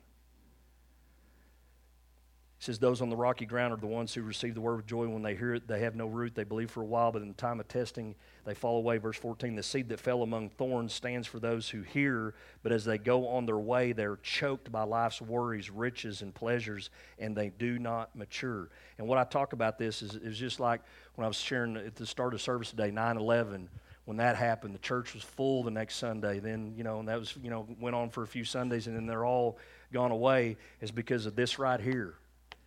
[2.65, 5.07] says, Those on the rocky ground are the ones who receive the word with joy.
[5.07, 6.35] When they hear it, they have no root.
[6.35, 8.97] They believe for a while, but in the time of testing, they fall away.
[8.97, 12.83] Verse 14 The seed that fell among thorns stands for those who hear, but as
[12.83, 17.49] they go on their way, they're choked by life's worries, riches, and pleasures, and they
[17.49, 18.69] do not mature.
[18.97, 20.81] And what I talk about this is, is just like
[21.15, 23.69] when I was sharing at the start of service today, 9 11
[24.05, 26.39] when that happened, the church was full the next Sunday.
[26.39, 28.95] Then, you know, and that was, you know, went on for a few Sundays and
[28.95, 29.57] then they're all
[29.91, 32.15] gone away is because of this right here.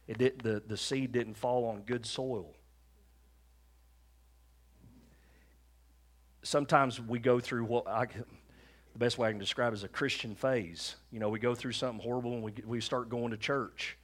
[0.08, 2.54] It did, the, the seed didn't fall on good soil.
[6.42, 10.34] Sometimes we go through what I, the best way I can describe is a Christian
[10.34, 10.96] phase.
[11.12, 13.98] You know, we go through something horrible and we, we start going to church.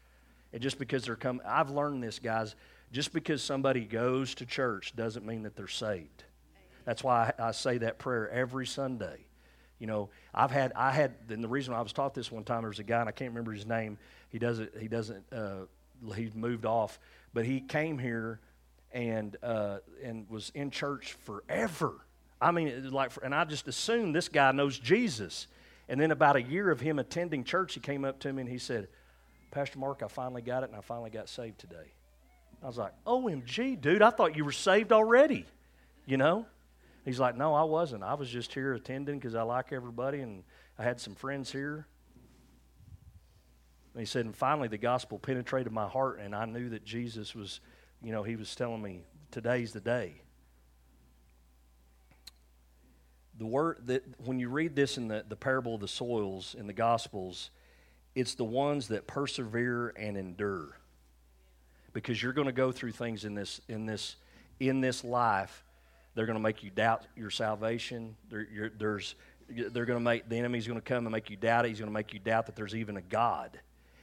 [0.52, 2.54] And just because they're coming, I've learned this, guys.
[2.92, 6.24] Just because somebody goes to church doesn't mean that they're saved.
[6.84, 9.24] That's why I, I say that prayer every Sunday.
[9.78, 12.60] You know, I've had, I had, and the reason I was taught this one time,
[12.60, 13.96] there was a guy, and I can't remember his name.
[14.28, 15.64] He doesn't, he doesn't uh,
[16.12, 16.98] he moved off,
[17.32, 18.40] but he came here
[18.92, 21.94] and uh, and was in church forever.
[22.40, 25.46] I mean, like, and I just assumed this guy knows Jesus.
[25.88, 28.50] And then about a year of him attending church, he came up to me and
[28.50, 28.88] he said,
[29.50, 31.92] "Pastor Mark, I finally got it, and I finally got saved today."
[32.62, 34.00] I was like, "OMG, dude!
[34.00, 35.46] I thought you were saved already."
[36.06, 36.46] You know?
[37.04, 38.02] He's like, "No, I wasn't.
[38.02, 40.42] I was just here attending because I like everybody, and
[40.78, 41.86] I had some friends here."
[43.94, 47.34] And he said, and finally the gospel penetrated my heart, and I knew that Jesus
[47.34, 47.60] was,
[48.02, 50.20] you know, he was telling me, today's the day.
[53.38, 56.66] The word that when you read this in the, the parable of the soils in
[56.66, 57.50] the gospels,
[58.14, 60.76] it's the ones that persevere and endure.
[61.92, 64.16] Because you're going to go through things in this in this
[64.60, 65.64] in this life.
[66.14, 68.16] They're going to make you doubt your salvation.
[68.30, 69.16] There, there's
[69.48, 71.70] they're going to make the enemy's going to come and make you doubt it.
[71.70, 73.58] He's going to make you doubt that there's even a God.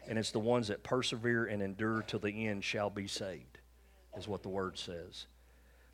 [0.07, 3.59] And it's the ones that persevere and endure till the end shall be saved,
[4.17, 5.27] is what the word says.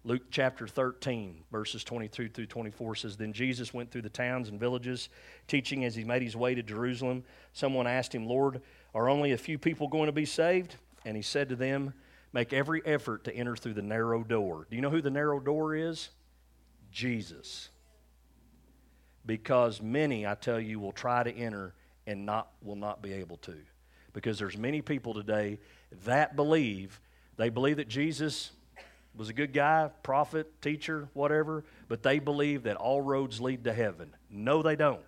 [0.04, 4.60] Luke chapter 13, verses 22 through 24 says Then Jesus went through the towns and
[4.60, 5.10] villages,
[5.48, 7.24] teaching as he made his way to Jerusalem.
[7.52, 8.62] Someone asked him, Lord,
[8.94, 10.78] are only a few people going to be saved?
[11.06, 11.94] And he said to them,
[12.34, 14.68] Make every effort to enter through the narrow door.
[14.70, 16.10] Do you know who the narrow door is?
[16.92, 17.70] Jesus
[19.28, 21.76] because many, I tell you, will try to enter
[22.08, 23.56] and not will not be able to.
[24.18, 25.60] Because there's many people today
[26.06, 27.00] that believe
[27.36, 28.50] they believe that Jesus
[29.16, 33.74] was a good guy, prophet, teacher, whatever, but they believe that all roads lead to
[33.74, 34.16] heaven.
[34.32, 35.04] No, they don't.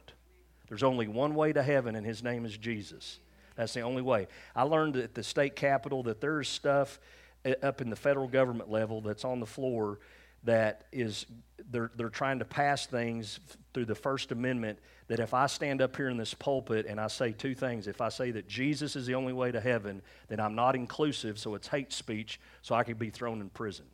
[0.67, 3.17] There's only one way to heaven, and his name is Jesus.
[3.55, 4.27] That's the only way.
[4.55, 6.99] I learned at the state capitol that there's stuff
[7.45, 9.97] eh, up in the federal government level that's on the floor
[10.43, 11.25] that is
[11.71, 13.39] they're, they're trying to pass things
[13.73, 17.07] through the First Amendment that if I stand up here in this pulpit and I
[17.07, 20.39] say two things, if I say that Jesus is the only way to heaven, then
[20.39, 23.85] I'm not inclusive, so it's hate speech, so I could be thrown in prison.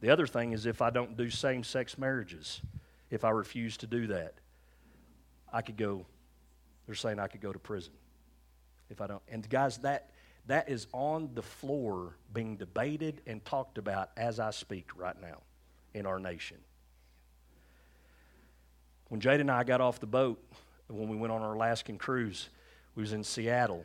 [0.00, 2.60] The other thing is if I don't do same sex marriages,
[3.10, 4.34] if I refuse to do that,
[5.52, 6.06] I could go,
[6.86, 7.92] they're saying I could go to prison
[8.90, 9.22] if I don't.
[9.28, 10.10] And guys, that,
[10.46, 15.38] that is on the floor being debated and talked about as I speak right now
[15.94, 16.58] in our nation.
[19.08, 20.42] When Jade and I got off the boat,
[20.88, 22.48] when we went on our Alaskan cruise,
[22.94, 23.84] we was in Seattle.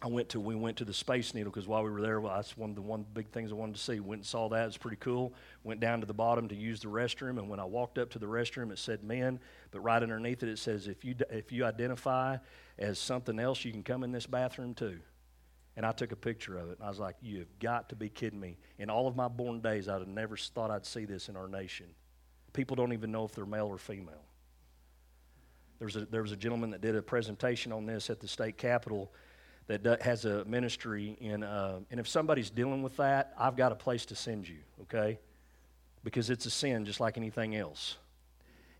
[0.00, 2.34] I went to we went to the Space Needle because while we were there, well,
[2.34, 4.00] that's one of the one big things I wanted to see.
[4.00, 5.32] Went and saw that; it was pretty cool.
[5.62, 8.18] Went down to the bottom to use the restroom, and when I walked up to
[8.18, 9.38] the restroom, it said men,
[9.70, 12.38] but right underneath it, it says if you if you identify
[12.78, 14.98] as something else, you can come in this bathroom too.
[15.76, 17.96] And I took a picture of it, and I was like, You have got to
[17.96, 18.58] be kidding me.
[18.78, 21.48] In all of my born days, I'd have never thought I'd see this in our
[21.48, 21.86] nation.
[22.52, 24.24] People don't even know if they're male or female.
[25.78, 28.28] There was a, there was a gentleman that did a presentation on this at the
[28.28, 29.10] state capitol
[29.68, 33.74] that has a ministry in, uh, and if somebody's dealing with that, I've got a
[33.74, 35.18] place to send you, okay?
[36.04, 37.96] Because it's a sin just like anything else.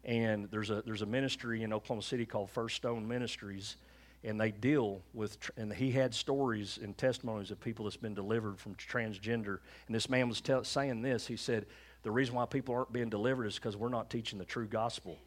[0.04, 3.76] And there's a, there's a ministry in Oklahoma City called First Stone Ministries
[4.24, 8.58] and they deal with and he had stories and testimonies of people that's been delivered
[8.58, 9.58] from transgender.
[9.86, 11.66] And this man was saying this he said
[12.02, 15.18] the reason why people aren't being delivered is because we're not teaching the true gospel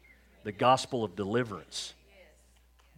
[0.44, 1.94] the gospel of deliverance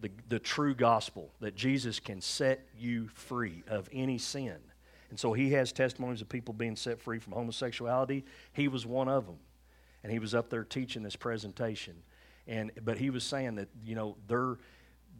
[0.01, 4.55] the, the true gospel that jesus can set you free of any sin.
[5.09, 8.25] And so he has testimonies of people being set free from homosexuality.
[8.53, 9.37] He was one of them
[10.03, 11.95] and he was up there teaching this presentation.
[12.47, 14.57] And but he was saying that you know they're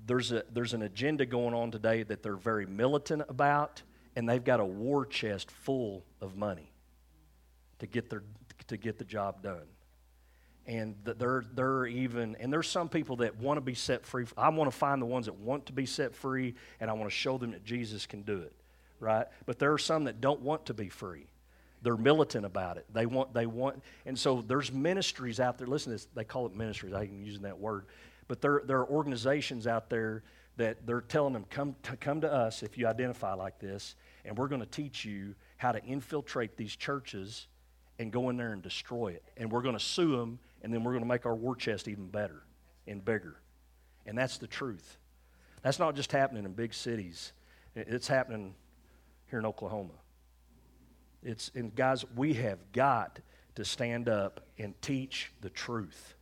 [0.06, 3.82] there's, a, there's an agenda going on today that they're very militant about,
[4.16, 6.72] and they've got a war chest full of money
[7.80, 8.24] to get, their,
[8.68, 9.68] to get the job done.
[10.66, 14.26] And they're, they're even, and there's some people that want to be set free.
[14.38, 17.10] I want to find the ones that want to be set free, and I want
[17.10, 18.54] to show them that Jesus can do it,
[19.00, 19.26] right?
[19.46, 21.28] But there are some that don't want to be free
[21.82, 22.86] they're militant about it.
[22.94, 25.68] They want, they want, and so there's ministries out there.
[25.68, 26.94] Listen, to this, they call it ministries.
[26.94, 27.86] I am using that word.
[28.30, 30.24] But there, there are organizations out there
[30.56, 34.38] that they're telling them, come to, come to us if you identify like this, and
[34.38, 37.48] we're going to teach you how to infiltrate these churches
[37.98, 39.24] and go in there and destroy it.
[39.36, 41.88] And we're going to sue them, and then we're going to make our war chest
[41.88, 42.44] even better
[42.88, 43.42] and bigger.
[44.06, 44.98] And that's the truth.
[45.64, 47.34] That's not just happening in big cities,
[47.76, 48.54] it's happening
[49.30, 49.94] here in Oklahoma.
[51.24, 53.20] It's, and guys, we have got
[53.56, 56.16] to stand up and teach the truth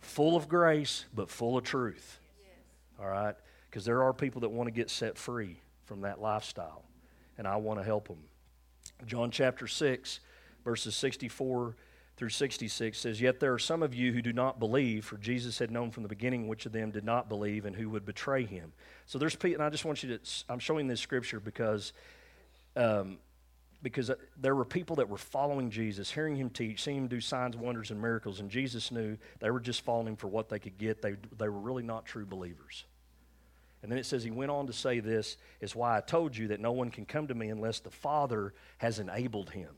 [0.00, 2.18] full of grace, but full of truth.
[3.00, 3.34] All right?
[3.70, 6.84] Because there are people that want to get set free from that lifestyle,
[7.38, 8.22] and I want to help them.
[9.06, 10.20] John chapter 6,
[10.64, 11.76] verses 64
[12.16, 15.58] through 66 says, Yet there are some of you who do not believe, for Jesus
[15.58, 18.44] had known from the beginning which of them did not believe and who would betray
[18.44, 18.72] him.
[19.04, 21.92] So there's people, and I just want you to, I'm showing this scripture because
[22.74, 23.18] um,
[23.86, 27.20] because uh, there were people that were following Jesus, hearing him teach, seeing him do
[27.20, 30.58] signs, wonders, and miracles, and Jesus knew they were just following him for what they
[30.58, 31.00] could get.
[31.00, 32.82] They, they were really not true believers.
[33.84, 36.48] And then it says he went on to say this is why I told you
[36.48, 39.70] that no one can come to me unless the Father has enabled him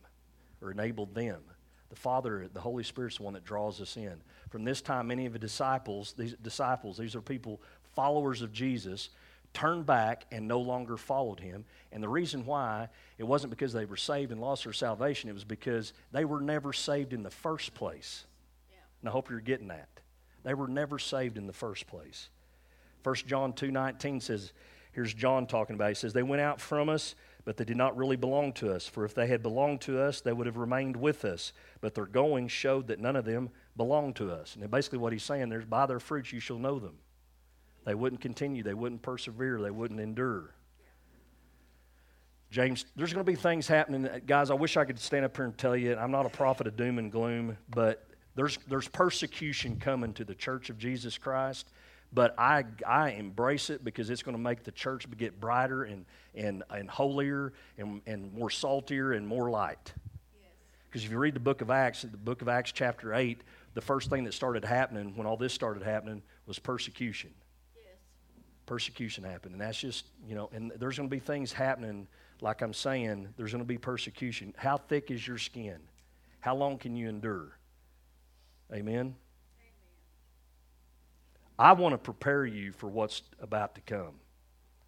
[0.62, 1.42] or enabled them.
[1.90, 4.22] The Father, the Holy Spirit's the one that draws us in.
[4.48, 7.60] From this time, many of the disciples, these disciples, these are people,
[7.94, 9.10] followers of Jesus,
[9.52, 11.64] turned back and no longer followed him.
[11.92, 15.34] And the reason why, it wasn't because they were saved and lost their salvation, it
[15.34, 18.24] was because they were never saved in the first place.
[18.70, 18.78] Yeah.
[19.00, 19.88] And I hope you're getting that.
[20.44, 22.28] They were never saved in the first place.
[23.02, 24.52] 1 John 2.19 says,
[24.92, 27.96] here's John talking about, he says, they went out from us, but they did not
[27.96, 28.86] really belong to us.
[28.86, 31.52] For if they had belonged to us, they would have remained with us.
[31.80, 34.56] But their going showed that none of them belonged to us.
[34.56, 36.98] And basically what he's saying there is, by their fruits you shall know them.
[37.84, 40.54] They wouldn't continue, they wouldn't persevere, they wouldn't endure.
[42.50, 44.08] James, there's going to be things happening.
[44.26, 46.66] Guys, I wish I could stand up here and tell you, I'm not a prophet
[46.66, 51.68] of doom and gloom, but there's, there's persecution coming to the church of Jesus Christ.
[52.10, 56.06] But I, I embrace it because it's going to make the church get brighter and,
[56.34, 59.92] and, and holier and, and more saltier and more light.
[60.88, 63.42] Because if you read the book of Acts, the book of Acts, chapter 8,
[63.74, 67.34] the first thing that started happening when all this started happening was persecution
[68.68, 69.52] persecution happen.
[69.52, 72.06] And that's just, you know, and there's going to be things happening,
[72.40, 74.54] like I'm saying, there's going to be persecution.
[74.56, 75.78] How thick is your skin?
[76.40, 77.58] How long can you endure?
[78.72, 78.94] Amen?
[78.94, 79.14] Amen.
[81.58, 84.14] I want to prepare you for what's about to come.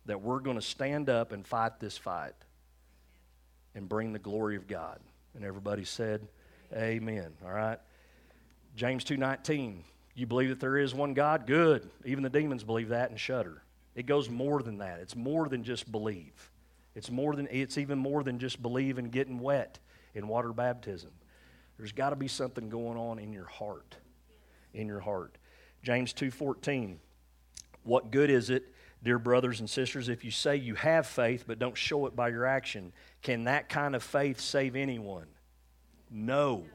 [0.07, 2.35] That we're going to stand up and fight this fight
[3.75, 5.01] and bring the glory of God.
[5.35, 6.29] And everybody said,
[6.73, 7.33] Amen.
[7.45, 7.79] All right?
[8.77, 9.83] James 2:19.
[10.15, 11.47] You believe that there is one God?
[11.47, 11.89] Good.
[12.05, 13.63] Even the demons believe that and shudder.
[13.95, 15.01] It goes more than that.
[15.01, 16.51] It's more than just believe.
[16.95, 19.79] It's more than it's even more than just believe and getting wet
[20.15, 21.11] in water baptism.
[21.79, 23.97] There's got to be something going on in your heart.
[24.75, 25.39] In your heart.
[25.83, 26.99] James 2:14.
[27.83, 31.59] What good is it, dear brothers and sisters, if you say you have faith but
[31.59, 32.93] don't show it by your action?
[33.23, 35.27] Can that kind of faith save anyone?
[36.11, 36.67] No.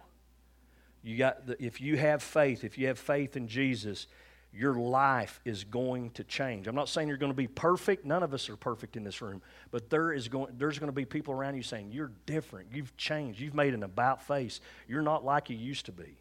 [1.03, 4.07] You got the, if you have faith, if you have faith in Jesus,
[4.55, 6.67] your life is going to change.
[6.67, 8.05] I'm not saying you're going to be perfect.
[8.05, 9.41] None of us are perfect in this room.
[9.71, 12.69] But there is going, there's going to be people around you saying, You're different.
[12.73, 13.39] You've changed.
[13.39, 14.61] You've made an about face.
[14.87, 16.17] You're not like you used to be.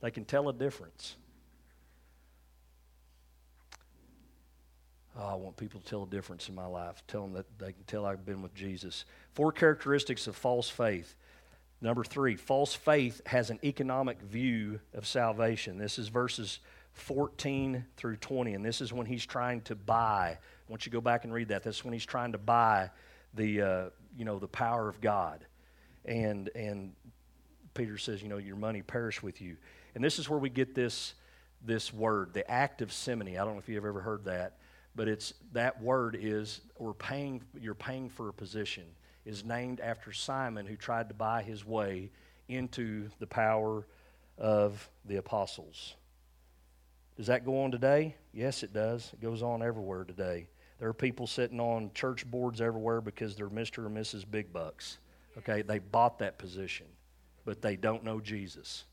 [0.00, 1.16] They can tell a difference.
[5.18, 7.02] Oh, I want people to tell a difference in my life.
[7.06, 9.04] Tell them that they can tell I've been with Jesus.
[9.34, 11.16] Four characteristics of false faith.
[11.80, 15.78] Number three, false faith has an economic view of salvation.
[15.78, 16.60] This is verses
[16.94, 18.54] 14 through 20.
[18.54, 20.38] And this is when he's trying to buy.
[20.68, 22.90] Once you go back and read that, that's when he's trying to buy
[23.34, 23.84] the, uh,
[24.16, 25.44] you know, the power of God.
[26.04, 26.92] And, and
[27.74, 29.56] Peter says, you know, your money perish with you.
[29.94, 31.14] And this is where we get this,
[31.64, 33.38] this word, the act of simony.
[33.38, 34.58] I don't know if you've ever heard that,
[34.94, 38.84] but it's that word is, we're paying, you're paying for a position,
[39.24, 42.10] is named after Simon who tried to buy his way
[42.48, 43.86] into the power
[44.36, 45.94] of the apostles.
[47.22, 48.16] Does that go on today?
[48.32, 49.12] Yes, it does.
[49.12, 50.48] It goes on everywhere today.
[50.80, 53.86] There are people sitting on church boards everywhere because they're Mr.
[53.86, 54.28] or Mrs.
[54.28, 54.98] Big Bucks.
[55.38, 56.86] Okay, they bought that position,
[57.44, 58.86] but they don't know Jesus.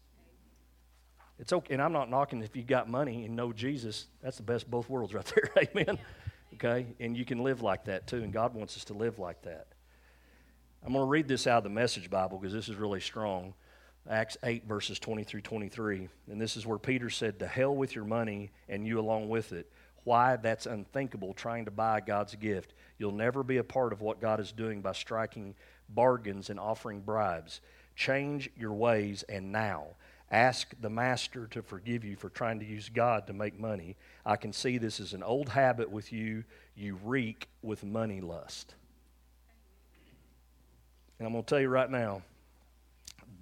[1.40, 4.06] It's okay, and I'm not knocking if you got money and know Jesus.
[4.22, 5.50] That's the best both worlds right there.
[5.76, 5.98] Amen.
[6.54, 9.42] Okay, and you can live like that too, and God wants us to live like
[9.42, 9.70] that.
[10.86, 13.56] I'm going to read this out of the Message Bible because this is really strong.
[14.08, 16.10] Acts 8, verses 20 through 23.
[16.32, 19.52] And this is where Peter said, To hell with your money and you along with
[19.52, 19.72] it.
[20.04, 20.38] Why?
[20.38, 22.74] That's unthinkable, trying to buy God's gift.
[22.98, 25.56] You'll never be a part of what God is doing by striking
[25.90, 27.62] bargains and offering bribes.
[27.96, 29.88] Change your ways and now.
[30.32, 33.98] Ask the master to forgive you for trying to use God to make money.
[34.26, 36.44] I can see this is an old habit with you.
[36.76, 38.76] You reek with money lust.
[41.18, 42.22] And I'm going to tell you right now,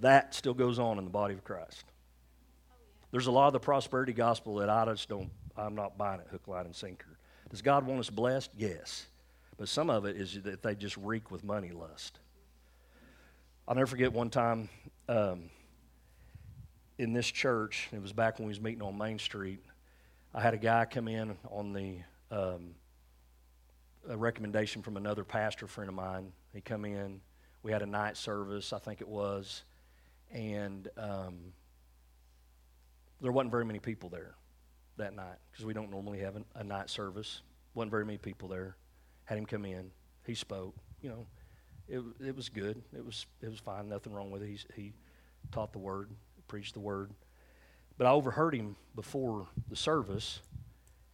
[0.02, 1.86] that still goes on in the body of Christ.
[3.12, 6.28] There's a lot of the prosperity gospel that I just don't, I'm not buying it
[6.30, 7.18] hook, line, and sinker.
[7.50, 8.52] Does God want us blessed?
[8.58, 9.06] Yes.
[9.58, 12.20] But some of it is that they just reek with money lust.
[13.68, 14.70] I'll never forget one time
[15.10, 15.50] um,
[16.98, 19.60] in this church, it was back when we was meeting on Main Street,
[20.34, 21.98] I had a guy come in on the
[22.30, 22.76] um,
[24.10, 26.32] a recommendation from another pastor friend of mine.
[26.54, 27.22] He come in.
[27.64, 29.64] We had a night service, I think it was
[30.32, 31.54] and um,
[33.22, 34.36] there wasn't very many people there
[34.98, 37.42] that night because we don't normally have a, a night service.
[37.74, 38.76] wasn't very many people there.
[39.26, 39.92] Had him come in.
[40.26, 40.76] He spoke.
[41.02, 41.28] You know,
[41.88, 42.82] it it was good.
[42.96, 43.90] It was it was fine.
[43.90, 44.48] Nothing wrong with it.
[44.48, 44.94] He he
[45.52, 46.10] taught the word,
[46.48, 47.12] preached the word.
[47.98, 50.42] But I overheard him before the service,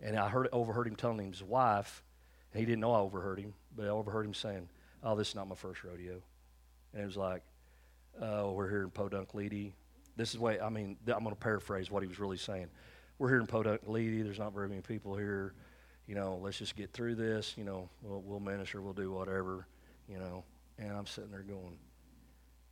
[0.02, 2.04] and I heard overheard him telling his wife,
[2.54, 4.70] he didn't know I overheard him, but I overheard him saying,
[5.04, 6.22] "Oh, this is not my first rodeo,"
[6.94, 7.44] and it was like,
[8.22, 9.30] uh, we're here in Podunk.
[10.16, 10.98] This is what I mean.
[11.08, 12.68] I'm going to paraphrase what he was really saying.
[13.18, 13.82] We're here in Podunk.
[13.86, 15.54] There's not very many people here.
[16.08, 17.54] you know, let's just get through this.
[17.58, 19.68] You know, we'll, we'll minister, we'll do whatever,
[20.08, 20.44] you know.
[20.78, 21.78] And I'm sitting there going,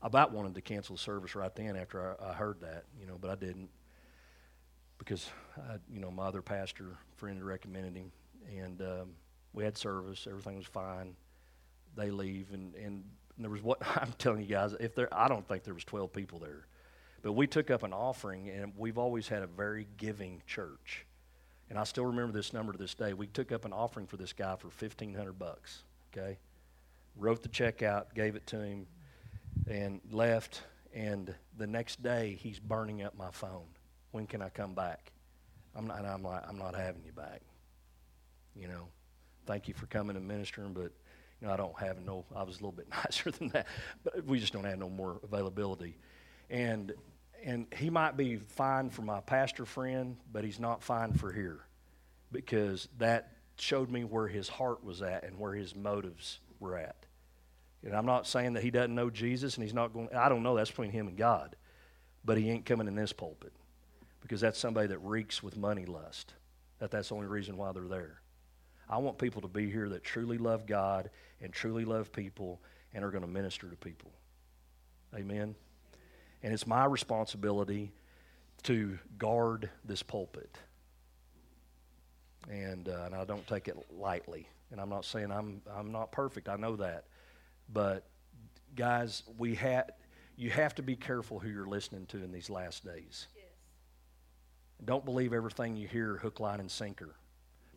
[0.01, 3.05] I about wanted to cancel the service right then after I, I heard that, you
[3.05, 3.69] know, but I didn't
[4.97, 8.11] because, I, you know, my other pastor friend recommended him.
[8.55, 9.09] And um,
[9.53, 11.15] we had service, everything was fine.
[11.95, 13.03] They leave, and, and
[13.43, 16.11] there was what I'm telling you guys, if there, I don't think there was 12
[16.13, 16.65] people there.
[17.21, 21.05] But we took up an offering, and we've always had a very giving church.
[21.69, 23.13] And I still remember this number to this day.
[23.13, 26.37] We took up an offering for this guy for 1500 bucks, okay?
[27.15, 28.87] Wrote the check out, gave it to him,
[29.69, 30.63] and left.
[30.93, 33.67] And the next day, he's burning up my phone.
[34.11, 35.11] When can I come back?
[35.75, 37.41] I'm not, I'm like, I'm not having you back.
[38.55, 38.87] You know,
[39.45, 40.91] thank you for coming and ministering, but
[41.41, 42.23] you know, I don't have no.
[42.35, 43.67] I was a little bit nicer than that,
[44.03, 45.97] but we just don't have no more availability.
[46.49, 46.93] And
[47.43, 51.61] and he might be fine for my pastor friend, but he's not fine for here
[52.31, 57.05] because that showed me where his heart was at and where his motives were at.
[57.83, 60.43] And I'm not saying that he doesn't know Jesus and he's not going, I don't
[60.43, 61.55] know, that's between him and God.
[62.23, 63.53] But he ain't coming in this pulpit
[64.21, 66.35] because that's somebody that reeks with money lust.
[66.77, 68.20] That that's the only reason why they're there.
[68.91, 71.09] I want people to be here that truly love God
[71.41, 72.61] and truly love people
[72.93, 74.11] and are going to minister to people.
[75.15, 75.55] Amen.
[76.43, 77.93] And it's my responsibility
[78.63, 80.57] to guard this pulpit.
[82.49, 84.47] And, uh, and I don't take it lightly.
[84.71, 87.05] And I'm not saying I'm, I'm not perfect, I know that.
[87.71, 88.05] But,
[88.75, 89.83] guys, we ha-
[90.35, 93.27] you have to be careful who you're listening to in these last days.
[93.35, 93.45] Yes.
[94.83, 97.15] Don't believe everything you hear hook, line, and sinker.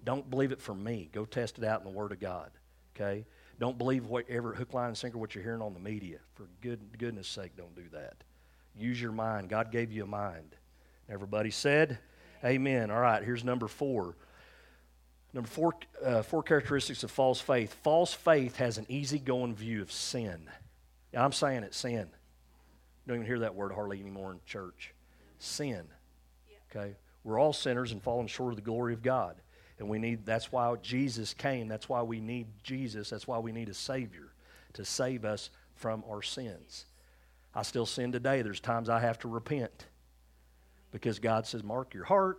[0.05, 1.09] Don't believe it from me.
[1.13, 2.51] Go test it out in the Word of God.
[2.95, 3.25] Okay?
[3.59, 6.19] Don't believe whatever hook, line, and sinker what you're hearing on the media.
[6.35, 8.17] For good goodness sake, don't do that.
[8.77, 9.49] Use your mind.
[9.49, 10.57] God gave you a mind.
[11.09, 11.99] Everybody said,
[12.45, 12.91] Amen.
[12.91, 14.17] All right, here's number four.
[15.33, 15.75] Number four,
[16.05, 17.75] uh, four characteristics of false faith.
[17.83, 20.49] False faith has an easygoing view of sin.
[21.17, 22.09] I'm saying it, sin.
[23.07, 24.95] Don't even hear that word hardly anymore in church.
[25.39, 25.85] Sin.
[26.71, 26.97] Okay?
[27.23, 29.37] We're all sinners and falling short of the glory of God.
[29.79, 31.69] And we need that's why Jesus came.
[31.69, 33.11] That's why we need Jesus.
[33.11, 34.33] That's why we need a Savior
[34.75, 36.87] to save us from our sins.
[37.55, 38.43] I still sin today.
[38.43, 39.87] There's times I have to repent
[40.93, 42.39] because God says, "Mark your heart."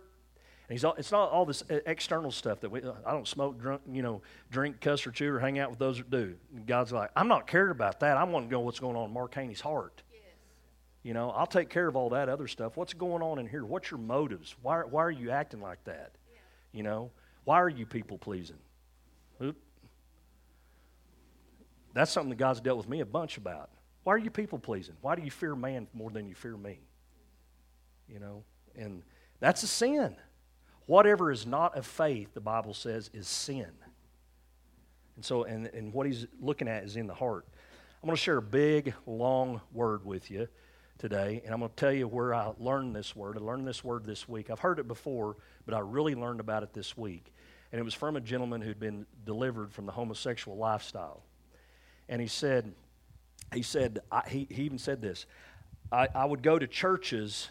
[0.68, 2.82] And he's all, it's not all this external stuff that we.
[2.82, 5.78] Uh, I don't smoke, drunk, you know, drink, cuss, or chew, or hang out with
[5.78, 6.34] those that do.
[6.56, 8.16] And God's like, I'm not cared about that.
[8.16, 10.02] I want to know what's going on in Mark Haney's heart.
[10.12, 10.22] Yes.
[11.04, 12.76] You know, I'll take care of all that other stuff.
[12.76, 13.64] What's going on in here?
[13.64, 14.56] What's your motives?
[14.60, 16.16] Why, why are you acting like that?
[16.28, 16.38] Yeah.
[16.72, 17.10] You know,
[17.46, 18.58] why are you people pleasing?
[19.40, 19.56] Oop.
[21.94, 23.70] That's something that God's dealt with me a bunch about.
[24.02, 24.96] Why are you people pleasing?
[25.00, 26.80] Why do you fear man more than you fear me?
[28.12, 28.42] You know,
[28.74, 29.04] and
[29.38, 30.16] that's a sin.
[30.86, 33.70] Whatever is not of faith, the Bible says, is sin.
[35.14, 37.46] And so, and, and what he's looking at is in the heart.
[38.02, 40.48] I'm going to share a big, long word with you
[40.98, 43.38] today, and I'm going to tell you where I learned this word.
[43.38, 44.50] I learned this word this week.
[44.50, 47.32] I've heard it before, but I really learned about it this week.
[47.76, 51.22] And it was from a gentleman who'd been delivered from the homosexual lifestyle.
[52.08, 52.72] And he said,
[53.52, 55.26] he said, I, he, he even said this
[55.92, 57.50] I, I would go to churches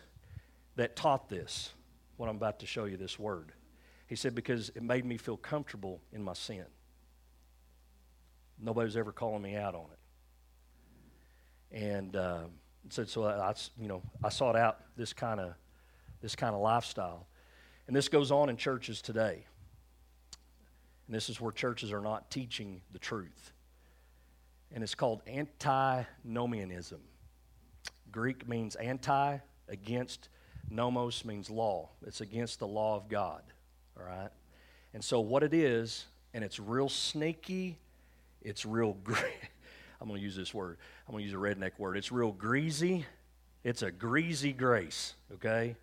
[0.77, 1.73] that taught this,
[2.17, 3.51] what I'm about to show you this word.
[4.07, 6.65] He said, because it made me feel comfortable in my sin.
[8.59, 9.85] Nobody was ever calling me out on
[11.71, 11.83] it.
[11.83, 12.45] And uh,
[12.89, 15.53] said, so I, you know, I sought out this kind of
[16.19, 17.27] this kind of lifestyle.
[17.85, 19.45] And this goes on in churches today.
[21.07, 23.51] And this is where churches are not teaching the truth
[24.75, 26.99] and it's called antinomianism.
[28.11, 29.37] Greek means anti,
[29.69, 30.29] against.
[30.69, 31.89] Nomos means law.
[32.05, 33.41] It's against the law of God.
[33.97, 34.29] All right?
[34.93, 37.77] And so, what it is, and it's real sneaky,
[38.41, 39.15] it's real, gre-
[40.01, 40.77] I'm going to use this word.
[41.07, 41.97] I'm going to use a redneck word.
[41.97, 43.05] It's real greasy.
[43.63, 45.75] It's a greasy grace, okay?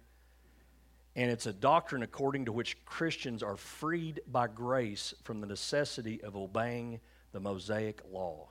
[1.14, 6.22] And it's a doctrine according to which Christians are freed by grace from the necessity
[6.22, 7.00] of obeying
[7.32, 8.48] the Mosaic law.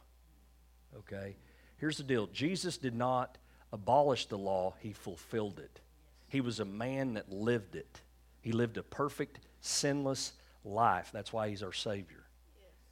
[0.97, 1.36] Okay?
[1.78, 3.38] Here's the deal Jesus did not
[3.74, 5.80] abolish the law, he fulfilled it.
[6.28, 8.01] He was a man that lived it.
[8.41, 10.34] He lived a perfect, sinless
[10.64, 11.09] life.
[11.12, 12.24] That's why he's our Savior.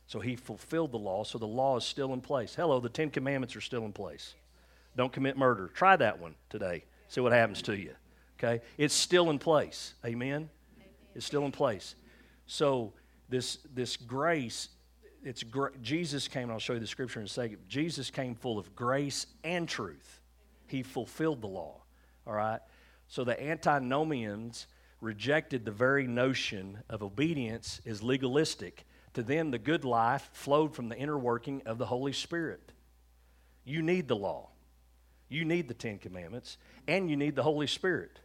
[0.07, 2.55] So he fulfilled the law, so the law is still in place.
[2.55, 4.34] Hello, the Ten Commandments are still in place.
[4.95, 5.67] Don't commit murder.
[5.67, 6.84] Try that one today.
[7.07, 7.93] See what happens to you.
[8.39, 8.63] Okay?
[8.77, 9.93] It's still in place.
[10.05, 10.49] Amen?
[11.13, 11.95] It's still in place.
[12.47, 12.93] So
[13.27, 14.69] this, this grace
[15.23, 15.43] it's
[15.81, 17.57] Jesus came, and I'll show you the scripture in a second.
[17.67, 20.21] Jesus came full of grace and truth.
[20.67, 21.81] He fulfilled the law.
[22.25, 22.61] All right?
[23.07, 24.67] So the antinomians
[25.01, 28.85] rejected the very notion of obedience as legalistic.
[29.15, 32.71] To them, the good life flowed from the inner working of the Holy Spirit.
[33.65, 34.49] You need the law,
[35.27, 38.19] you need the Ten Commandments, and you need the Holy Spirit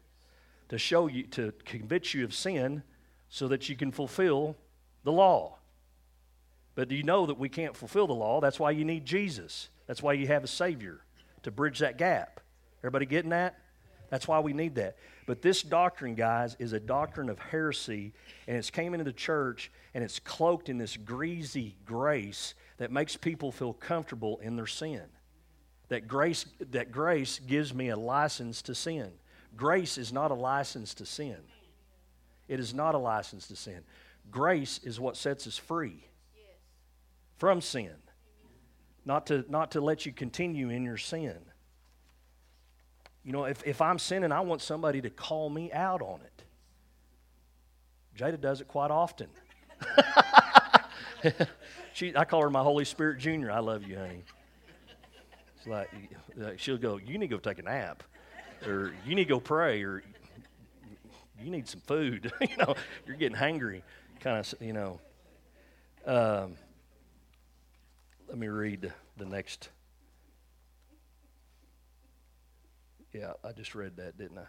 [0.75, 2.83] to show you, to convince you of sin
[3.29, 4.57] so that you can fulfill
[5.05, 5.57] the law.
[6.75, 8.41] But you know that we can't fulfill the law?
[8.41, 9.69] That's why you need Jesus.
[9.87, 11.01] That's why you have a Savior
[11.45, 12.41] to bridge that gap.
[12.81, 13.57] Everybody getting that?
[14.11, 14.97] That's why we need that.
[15.27, 18.13] But this doctrine, guys, is a doctrine of heresy,
[18.49, 23.17] and it's came into the church, and it's cloaked in this greasy grace that makes
[23.17, 25.03] people feel comfortable in their sin.
[25.89, 29.13] That grace, that grace gives me a license to sin.
[29.57, 31.37] Grace is not a license to sin.
[32.49, 33.81] It is not a license to sin.
[34.31, 36.05] Grace is what sets us free
[37.37, 37.95] from sin,
[39.05, 41.37] not to, not to let you continue in your sin.
[43.25, 46.43] You know, if, if I'm sinning, I want somebody to call me out on it.
[48.17, 49.29] Jada does it quite often.
[51.95, 53.51] she, I call her my Holy Spirit Junior.
[53.51, 54.23] I love you, honey.
[55.57, 55.91] It's like,
[56.59, 58.03] she'll go, You need to go take a nap,
[58.67, 60.03] or you need to go pray, or
[61.43, 62.33] you need some food.
[62.41, 62.75] you know,
[63.07, 63.83] you're getting hangry,
[64.21, 65.01] kind of, you know.
[66.07, 66.57] Um,
[68.29, 69.71] let me read the next
[73.15, 74.47] Yeah, I just read that, didn't I?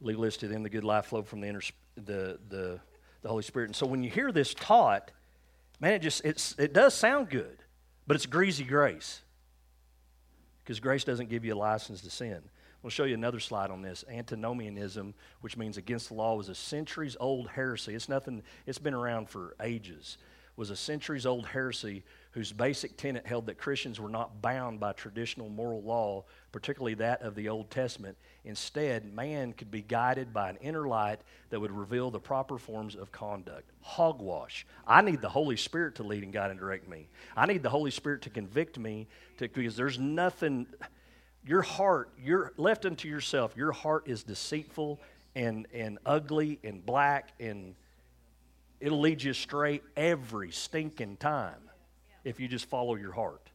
[0.00, 1.60] Legalistic, then the good life flowed from the inner,
[1.94, 2.80] the the
[3.20, 3.66] the Holy Spirit.
[3.66, 5.12] And so when you hear this taught,
[5.78, 7.58] man, it just it's it does sound good,
[8.06, 9.20] but it's greasy grace
[10.64, 12.40] because grace doesn't give you a license to sin.
[12.82, 14.04] We'll show you another slide on this.
[14.10, 17.94] Antinomianism, which means against the law, was a centuries old heresy.
[17.94, 18.42] It's nothing.
[18.66, 20.18] It's been around for ages.
[20.56, 22.02] Was a centuries old heresy
[22.32, 27.22] whose basic tenet held that Christians were not bound by traditional moral law, particularly that
[27.22, 28.18] of the Old Testament.
[28.44, 31.20] Instead, man could be guided by an inner light
[31.50, 33.70] that would reveal the proper forms of conduct.
[33.80, 34.66] Hogwash.
[34.86, 37.08] I need the Holy Spirit to lead and guide and direct me.
[37.34, 39.06] I need the Holy Spirit to convict me
[39.38, 40.66] to, because there's nothing.
[41.44, 45.00] Your heart, you're left unto yourself, your heart is deceitful
[45.34, 47.74] and, and ugly and black, and
[48.80, 51.70] it'll lead you astray every stinking time
[52.24, 53.50] if you just follow your heart.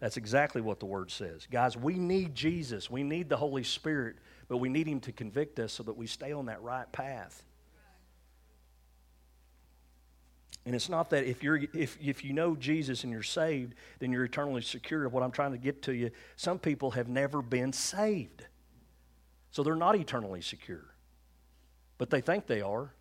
[0.00, 1.46] That's exactly what the word says.
[1.50, 2.90] Guys, we need Jesus.
[2.90, 4.16] We need the Holy Spirit,
[4.48, 7.44] but we need him to convict us so that we stay on that right path.
[10.64, 14.12] And it's not that if, you're, if, if you know Jesus and you're saved, then
[14.12, 15.08] you're eternally secure.
[15.08, 18.46] What I'm trying to get to you, some people have never been saved.
[19.50, 20.84] So they're not eternally secure.
[21.98, 22.92] But they think they are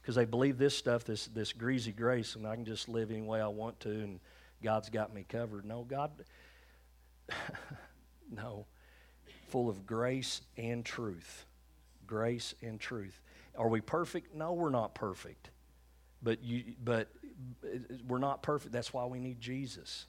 [0.00, 3.22] because they believe this stuff, this, this greasy grace, and I can just live any
[3.22, 4.20] way I want to, and
[4.62, 5.64] God's got me covered.
[5.64, 6.10] No, God,
[8.30, 8.66] no,
[9.48, 11.46] full of grace and truth.
[12.06, 13.18] Grace and truth.
[13.56, 14.34] Are we perfect?
[14.34, 15.48] No, we're not perfect.
[16.24, 17.08] But you, but
[17.62, 18.72] uh, we're not perfect.
[18.72, 20.06] That's why we need Jesus.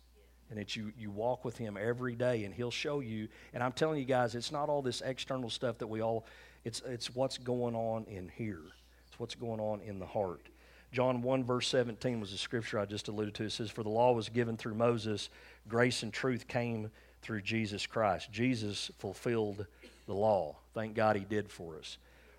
[0.49, 3.27] And that you, you walk with him every day and he'll show you.
[3.53, 6.25] And I'm telling you guys, it's not all this external stuff that we all,
[6.63, 8.61] it's, it's what's going on in here.
[9.07, 10.47] It's what's going on in the heart.
[10.91, 13.43] John 1, verse 17 was the scripture I just alluded to.
[13.43, 15.29] It says, For the law was given through Moses,
[15.67, 16.89] grace and truth came
[17.21, 18.31] through Jesus Christ.
[18.31, 19.65] Jesus fulfilled
[20.05, 20.55] the law.
[20.73, 21.97] Thank God he did for us.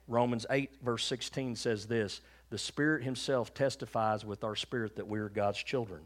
[0.09, 2.21] Romans 8, verse 16 says this
[2.51, 6.03] The Spirit Himself testifies with our spirit that we are God's children.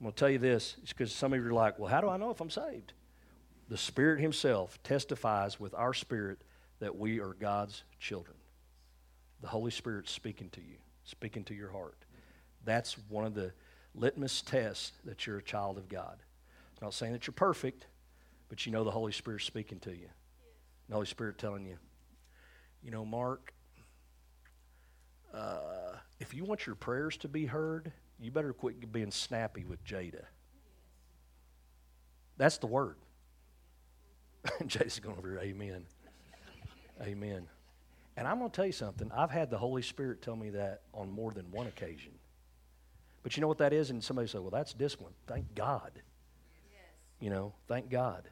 [0.00, 2.08] I'm going to tell you this because some of you are like, Well, how do
[2.08, 2.92] I know if I'm saved?
[3.68, 6.42] The Spirit Himself testifies with our spirit
[6.80, 8.36] that we are God's children
[9.40, 12.04] the Holy Spirit speaking to you, speaking to your heart.
[12.64, 13.52] That's one of the
[13.94, 16.16] litmus tests that you're a child of God.
[16.80, 17.86] I'm not saying that you're perfect,
[18.48, 20.08] but you know the Holy Spirit speaking to you.
[20.88, 21.76] The Holy Spirit telling you,
[22.82, 23.52] you know, Mark,
[25.34, 29.84] uh, if you want your prayers to be heard, you better quit being snappy with
[29.84, 30.24] Jada.
[32.36, 32.96] That's the word.
[34.62, 35.84] Jada's going over here, amen.
[37.02, 37.46] Amen.
[38.16, 39.10] And I'm going to tell you something.
[39.14, 42.12] I've had the Holy Spirit tell me that on more than one occasion.
[43.22, 43.90] But you know what that is?
[43.90, 45.12] And somebody say, well, that's discipline.
[45.26, 45.90] Thank God.
[45.94, 46.84] Yes.
[47.20, 48.28] You know, thank God.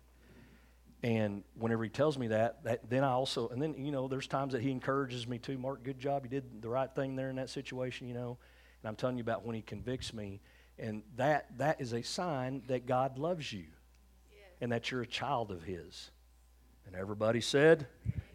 [1.05, 4.27] And whenever he tells me that, that, then I also, and then, you know, there's
[4.27, 5.59] times that he encourages me too.
[5.59, 6.25] Mark, good job.
[6.25, 8.39] You did the right thing there in that situation, you know.
[8.83, 10.41] And I'm telling you about when he convicts me.
[10.79, 13.67] And that, that is a sign that God loves you
[14.61, 16.11] and that you're a child of his.
[16.87, 17.87] And everybody said,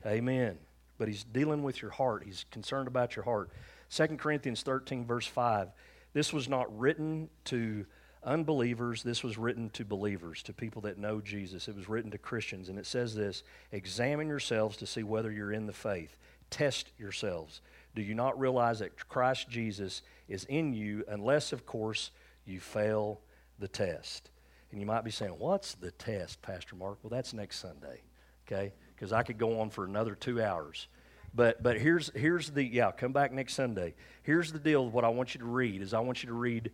[0.05, 0.17] Amen.
[0.17, 0.57] Amen
[0.99, 2.23] but he's dealing with your heart.
[2.25, 3.49] He's concerned about your heart.
[3.89, 5.69] 2 Corinthians 13, verse 5.
[6.13, 7.85] This was not written to
[8.23, 11.67] unbelievers, this was written to believers, to people that know Jesus.
[11.67, 12.69] It was written to Christians.
[12.69, 16.17] And it says this Examine yourselves to see whether you're in the faith.
[16.49, 17.61] Test yourselves.
[17.95, 22.11] Do you not realize that Christ Jesus is in you, unless, of course,
[22.45, 23.21] you fail
[23.59, 24.29] the test?
[24.71, 26.99] And you might be saying, What's the test, Pastor Mark?
[27.03, 28.01] Well, that's next Sunday,
[28.47, 28.73] okay?
[28.95, 30.87] Because I could go on for another two hours.
[31.33, 33.93] But, but here's, here's the, yeah, come back next Sunday.
[34.23, 36.71] Here's the deal what I want you to read is I want you to read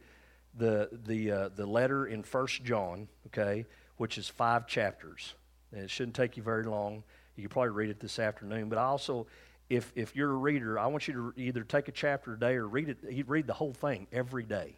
[0.57, 3.65] the, the, uh, the letter in First John, okay,
[3.97, 5.33] which is five chapters.
[5.71, 7.03] And it shouldn't take you very long.
[7.35, 8.69] You could probably read it this afternoon.
[8.69, 9.27] But also,
[9.69, 12.55] if, if you're a reader, I want you to either take a chapter a day
[12.55, 14.75] or read it, read the whole thing every day.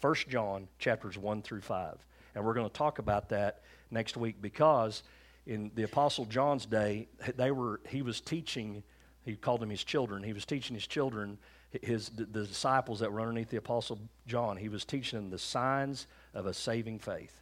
[0.00, 1.98] First John chapters 1 through 5.
[2.34, 5.02] And we're going to talk about that next week because
[5.46, 8.82] in the Apostle John's day, they were, he was teaching,
[9.24, 11.38] he called them his children, he was teaching his children,
[11.82, 15.38] his, the, the disciples that were underneath the Apostle John, he was teaching them the
[15.38, 17.36] signs of a saving faith.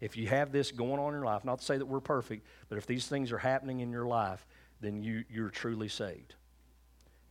[0.00, 2.46] If you have this going on in your life, not to say that we're perfect,
[2.68, 4.46] but if these things are happening in your life,
[4.80, 6.34] then you, you're truly saved.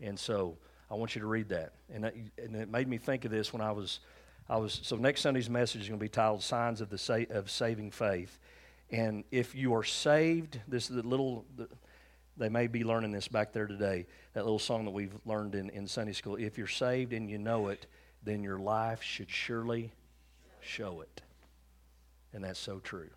[0.01, 0.57] And so
[0.89, 1.73] I want you to read that.
[1.93, 3.99] And, that, and it made me think of this when I was,
[4.49, 7.19] I was so next Sunday's message is going to be titled Signs of, the Sa-
[7.29, 8.39] of Saving Faith.
[8.91, 11.45] And if you are saved, this is the little,
[12.38, 15.69] they may be learning this back there today, that little song that we've learned in,
[15.69, 16.36] in Sunday school.
[16.36, 17.88] If you're saved and you know it,
[18.23, 19.93] then your life should surely
[20.59, 21.21] show it.
[22.33, 23.09] And that's so true.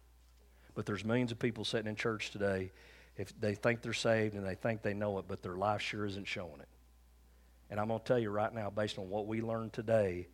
[0.75, 2.71] But there's millions of people sitting in church today,
[3.17, 6.07] if they think they're saved and they think they know it, but their life sure
[6.07, 6.69] isn't showing it.
[7.71, 10.29] And I'm going to tell you right now, based on what we learned today,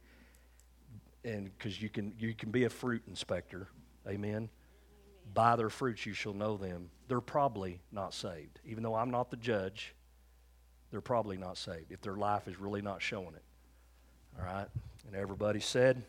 [1.25, 3.69] and because you can you can be a fruit inspector,
[4.07, 4.51] amen.
[5.33, 6.91] By their fruits you shall know them.
[7.09, 9.95] They're probably not saved, even though I'm not the judge.
[10.91, 13.43] They're probably not saved if their life is really not showing it.
[14.39, 14.67] All right,
[15.07, 16.05] and everybody said.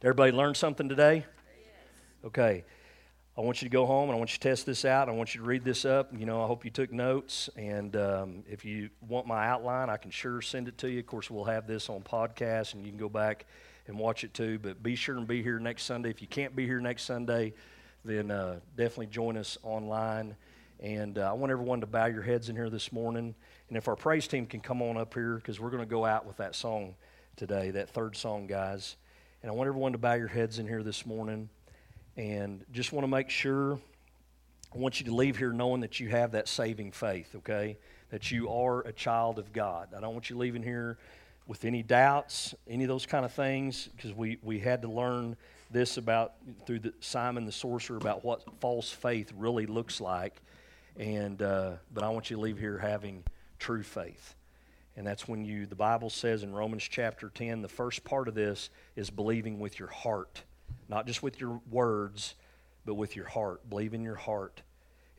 [0.00, 1.24] Did everybody learn something today?
[2.24, 2.64] Okay.
[3.38, 5.08] I want you to go home and I want you to test this out.
[5.08, 6.10] I want you to read this up.
[6.12, 7.48] You know, I hope you took notes.
[7.56, 10.98] And um, if you want my outline, I can sure send it to you.
[10.98, 13.46] Of course, we'll have this on podcast and you can go back
[13.86, 14.58] and watch it too.
[14.58, 16.10] But be sure and be here next Sunday.
[16.10, 17.54] If you can't be here next Sunday,
[18.04, 20.36] then uh, definitely join us online.
[20.80, 23.34] And uh, I want everyone to bow your heads in here this morning.
[23.68, 26.04] And if our praise team can come on up here, because we're going to go
[26.04, 26.94] out with that song
[27.36, 28.96] today, that third song, guys.
[29.42, 31.48] And I want everyone to bow your heads in here this morning.
[32.16, 33.78] And just want to make sure,
[34.74, 37.76] I want you to leave here knowing that you have that saving faith, okay?
[38.10, 39.88] That you are a child of God.
[39.96, 40.98] I don't want you leaving here
[41.46, 45.36] with any doubts, any of those kind of things, because we, we had to learn
[45.70, 46.34] this about
[46.66, 50.40] through the, Simon the sorcerer about what false faith really looks like.
[50.96, 53.24] And uh, but I want you to leave here having
[53.58, 54.34] true faith.
[54.96, 58.34] And that's when you, the Bible says in Romans chapter 10, the first part of
[58.34, 60.42] this is believing with your heart
[60.88, 62.34] not just with your words,
[62.84, 63.68] but with your heart.
[63.68, 64.62] Believe in your heart.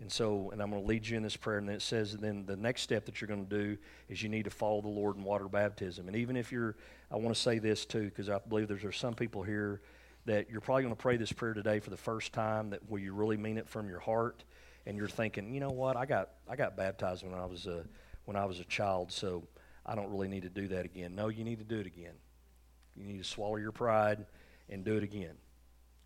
[0.02, 1.58] And so, and I'm going to lead you in this prayer.
[1.58, 3.78] And then it says, then the next step that you're going to do
[4.08, 6.08] is you need to follow the Lord in water baptism.
[6.08, 6.76] And even if you're,
[7.12, 9.82] I want to say this too, because I believe there's, there's some people here
[10.26, 13.01] that you're probably going to pray this prayer today for the first time, that where
[13.01, 14.43] you really mean it from your heart,
[14.86, 17.84] and you're thinking, you know what, I got, I got baptized when I was a,
[18.26, 19.43] when I was a child, so
[19.86, 21.15] I don't really need to do that again.
[21.15, 22.13] No, you need to do it again.
[22.95, 24.26] You need to swallow your pride
[24.70, 25.36] and do it again.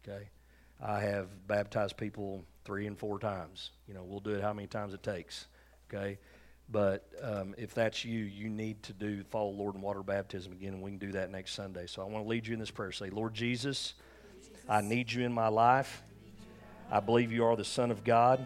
[0.07, 0.30] Okay?
[0.82, 3.72] I have baptized people three and four times.
[3.88, 5.47] You know, we'll do it how many times it takes.
[5.91, 6.20] Okay?
[6.72, 10.74] But um, if that's you, you need to do follow Lord in water baptism again,
[10.74, 11.86] and we can do that next Sunday.
[11.88, 12.91] So I want to lead you in this prayer.
[12.91, 13.93] Say, Lord Jesus,
[14.68, 16.01] I need you in my life.
[16.91, 18.45] I believe you are the Son of God,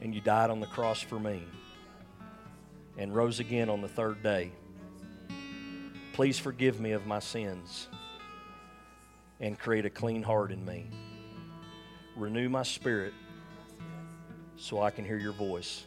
[0.00, 1.42] and you died on the cross for me
[2.98, 4.50] and rose again on the third day.
[6.12, 7.86] Please forgive me of my sins
[9.40, 10.90] and create a clean heart in me.
[12.16, 13.14] Renew my spirit
[14.56, 15.84] so I can hear your voice.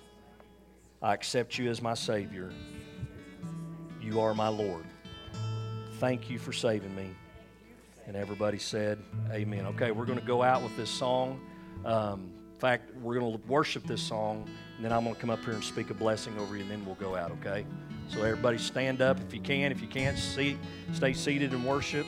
[1.01, 2.51] I accept you as my Savior.
[3.99, 4.85] You are my Lord.
[5.99, 7.09] Thank you for saving me.
[8.05, 8.99] And everybody said,
[9.31, 9.65] Amen.
[9.67, 11.39] Okay, we're going to go out with this song.
[11.85, 15.31] Um, in fact, we're going to worship this song, and then I'm going to come
[15.31, 17.65] up here and speak a blessing over you, and then we'll go out, okay?
[18.07, 19.71] So, everybody stand up if you can.
[19.71, 20.59] If you can't, see,
[20.93, 22.05] stay seated and worship.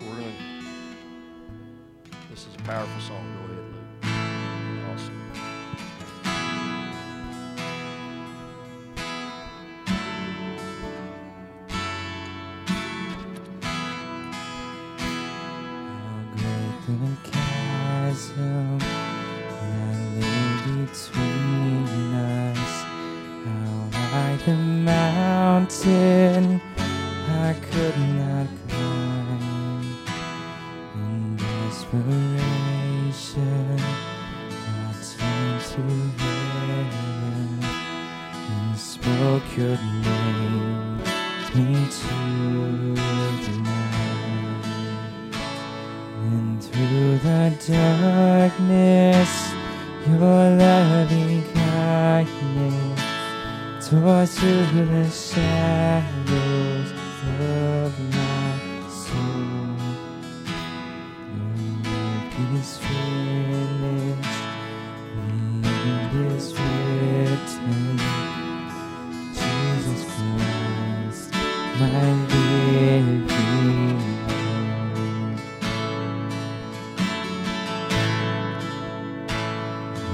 [0.00, 3.41] We're going to, this is a powerful song.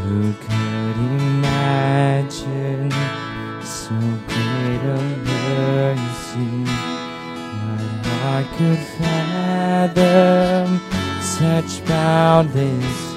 [0.09, 2.91] Who could imagine
[3.63, 3.95] so
[4.27, 6.65] great a mercy?
[7.61, 10.67] What heart could fathom
[11.21, 13.08] such boundless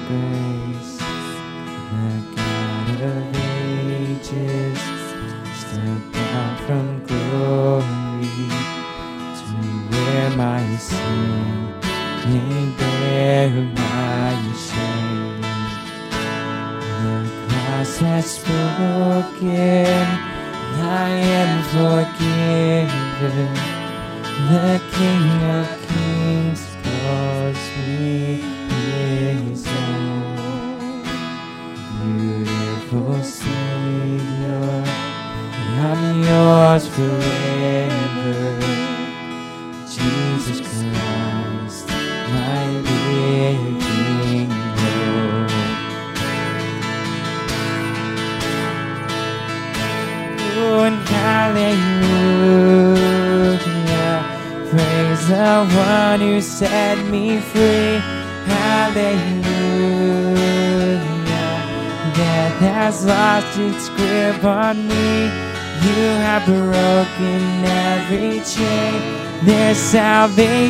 [70.22, 70.61] There's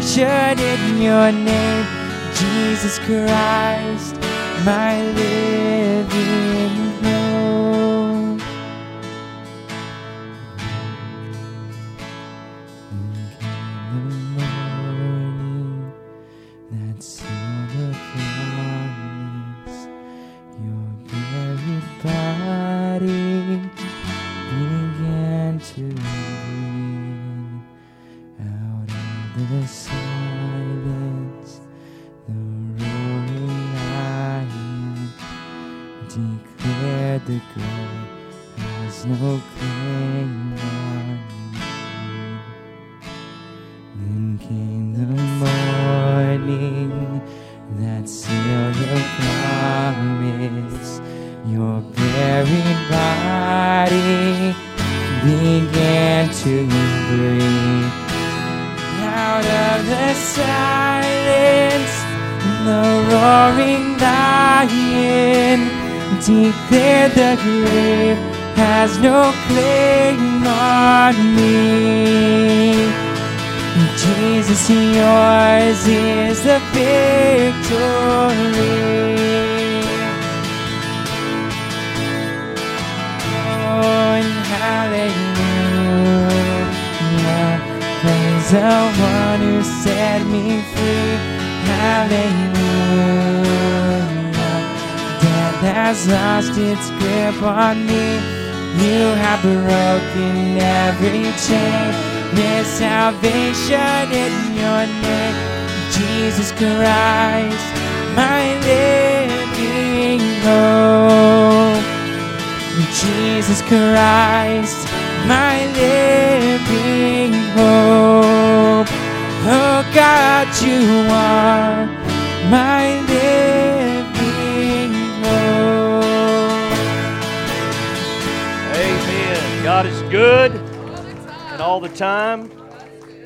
[129.83, 132.53] God is good and all the time.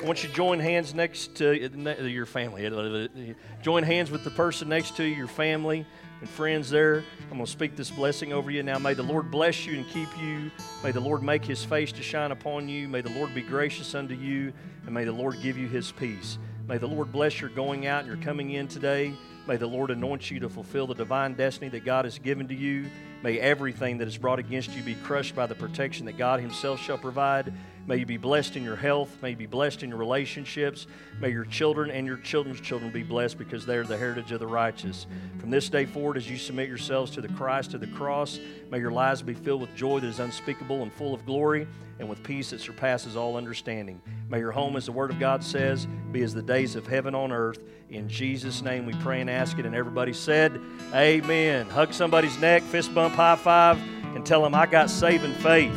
[0.01, 3.35] I want you to join hands next to your family.
[3.61, 5.85] Join hands with the person next to you, your family
[6.19, 7.03] and friends there.
[7.29, 8.79] I'm going to speak this blessing over you now.
[8.79, 10.49] May the Lord bless you and keep you.
[10.83, 12.87] May the Lord make his face to shine upon you.
[12.87, 14.51] May the Lord be gracious unto you.
[14.87, 16.39] And may the Lord give you his peace.
[16.67, 19.13] May the Lord bless your going out and your coming in today.
[19.47, 22.55] May the Lord anoint you to fulfill the divine destiny that God has given to
[22.55, 22.87] you.
[23.23, 26.79] May everything that is brought against you be crushed by the protection that God Himself
[26.79, 27.51] shall provide.
[27.87, 29.17] May you be blessed in your health.
[29.21, 30.87] May you be blessed in your relationships.
[31.21, 34.41] May your children and your children's children be blessed because they are the heritage of
[34.41, 35.07] the righteous.
[35.39, 38.79] From this day forward, as you submit yourselves to the Christ of the cross, may
[38.79, 41.65] your lives be filled with joy that is unspeakable and full of glory
[41.99, 44.01] and with peace that surpasses all understanding.
[44.29, 47.15] May your home, as the Word of God says, be as the days of heaven
[47.15, 47.59] on earth.
[47.89, 49.65] In Jesus' name we pray and ask it.
[49.65, 50.59] And everybody said,
[50.93, 51.67] Amen.
[51.67, 53.79] Hug somebody's neck, fist bump, high five,
[54.13, 55.75] and tell them, I got saving faith.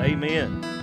[0.00, 0.73] Amen.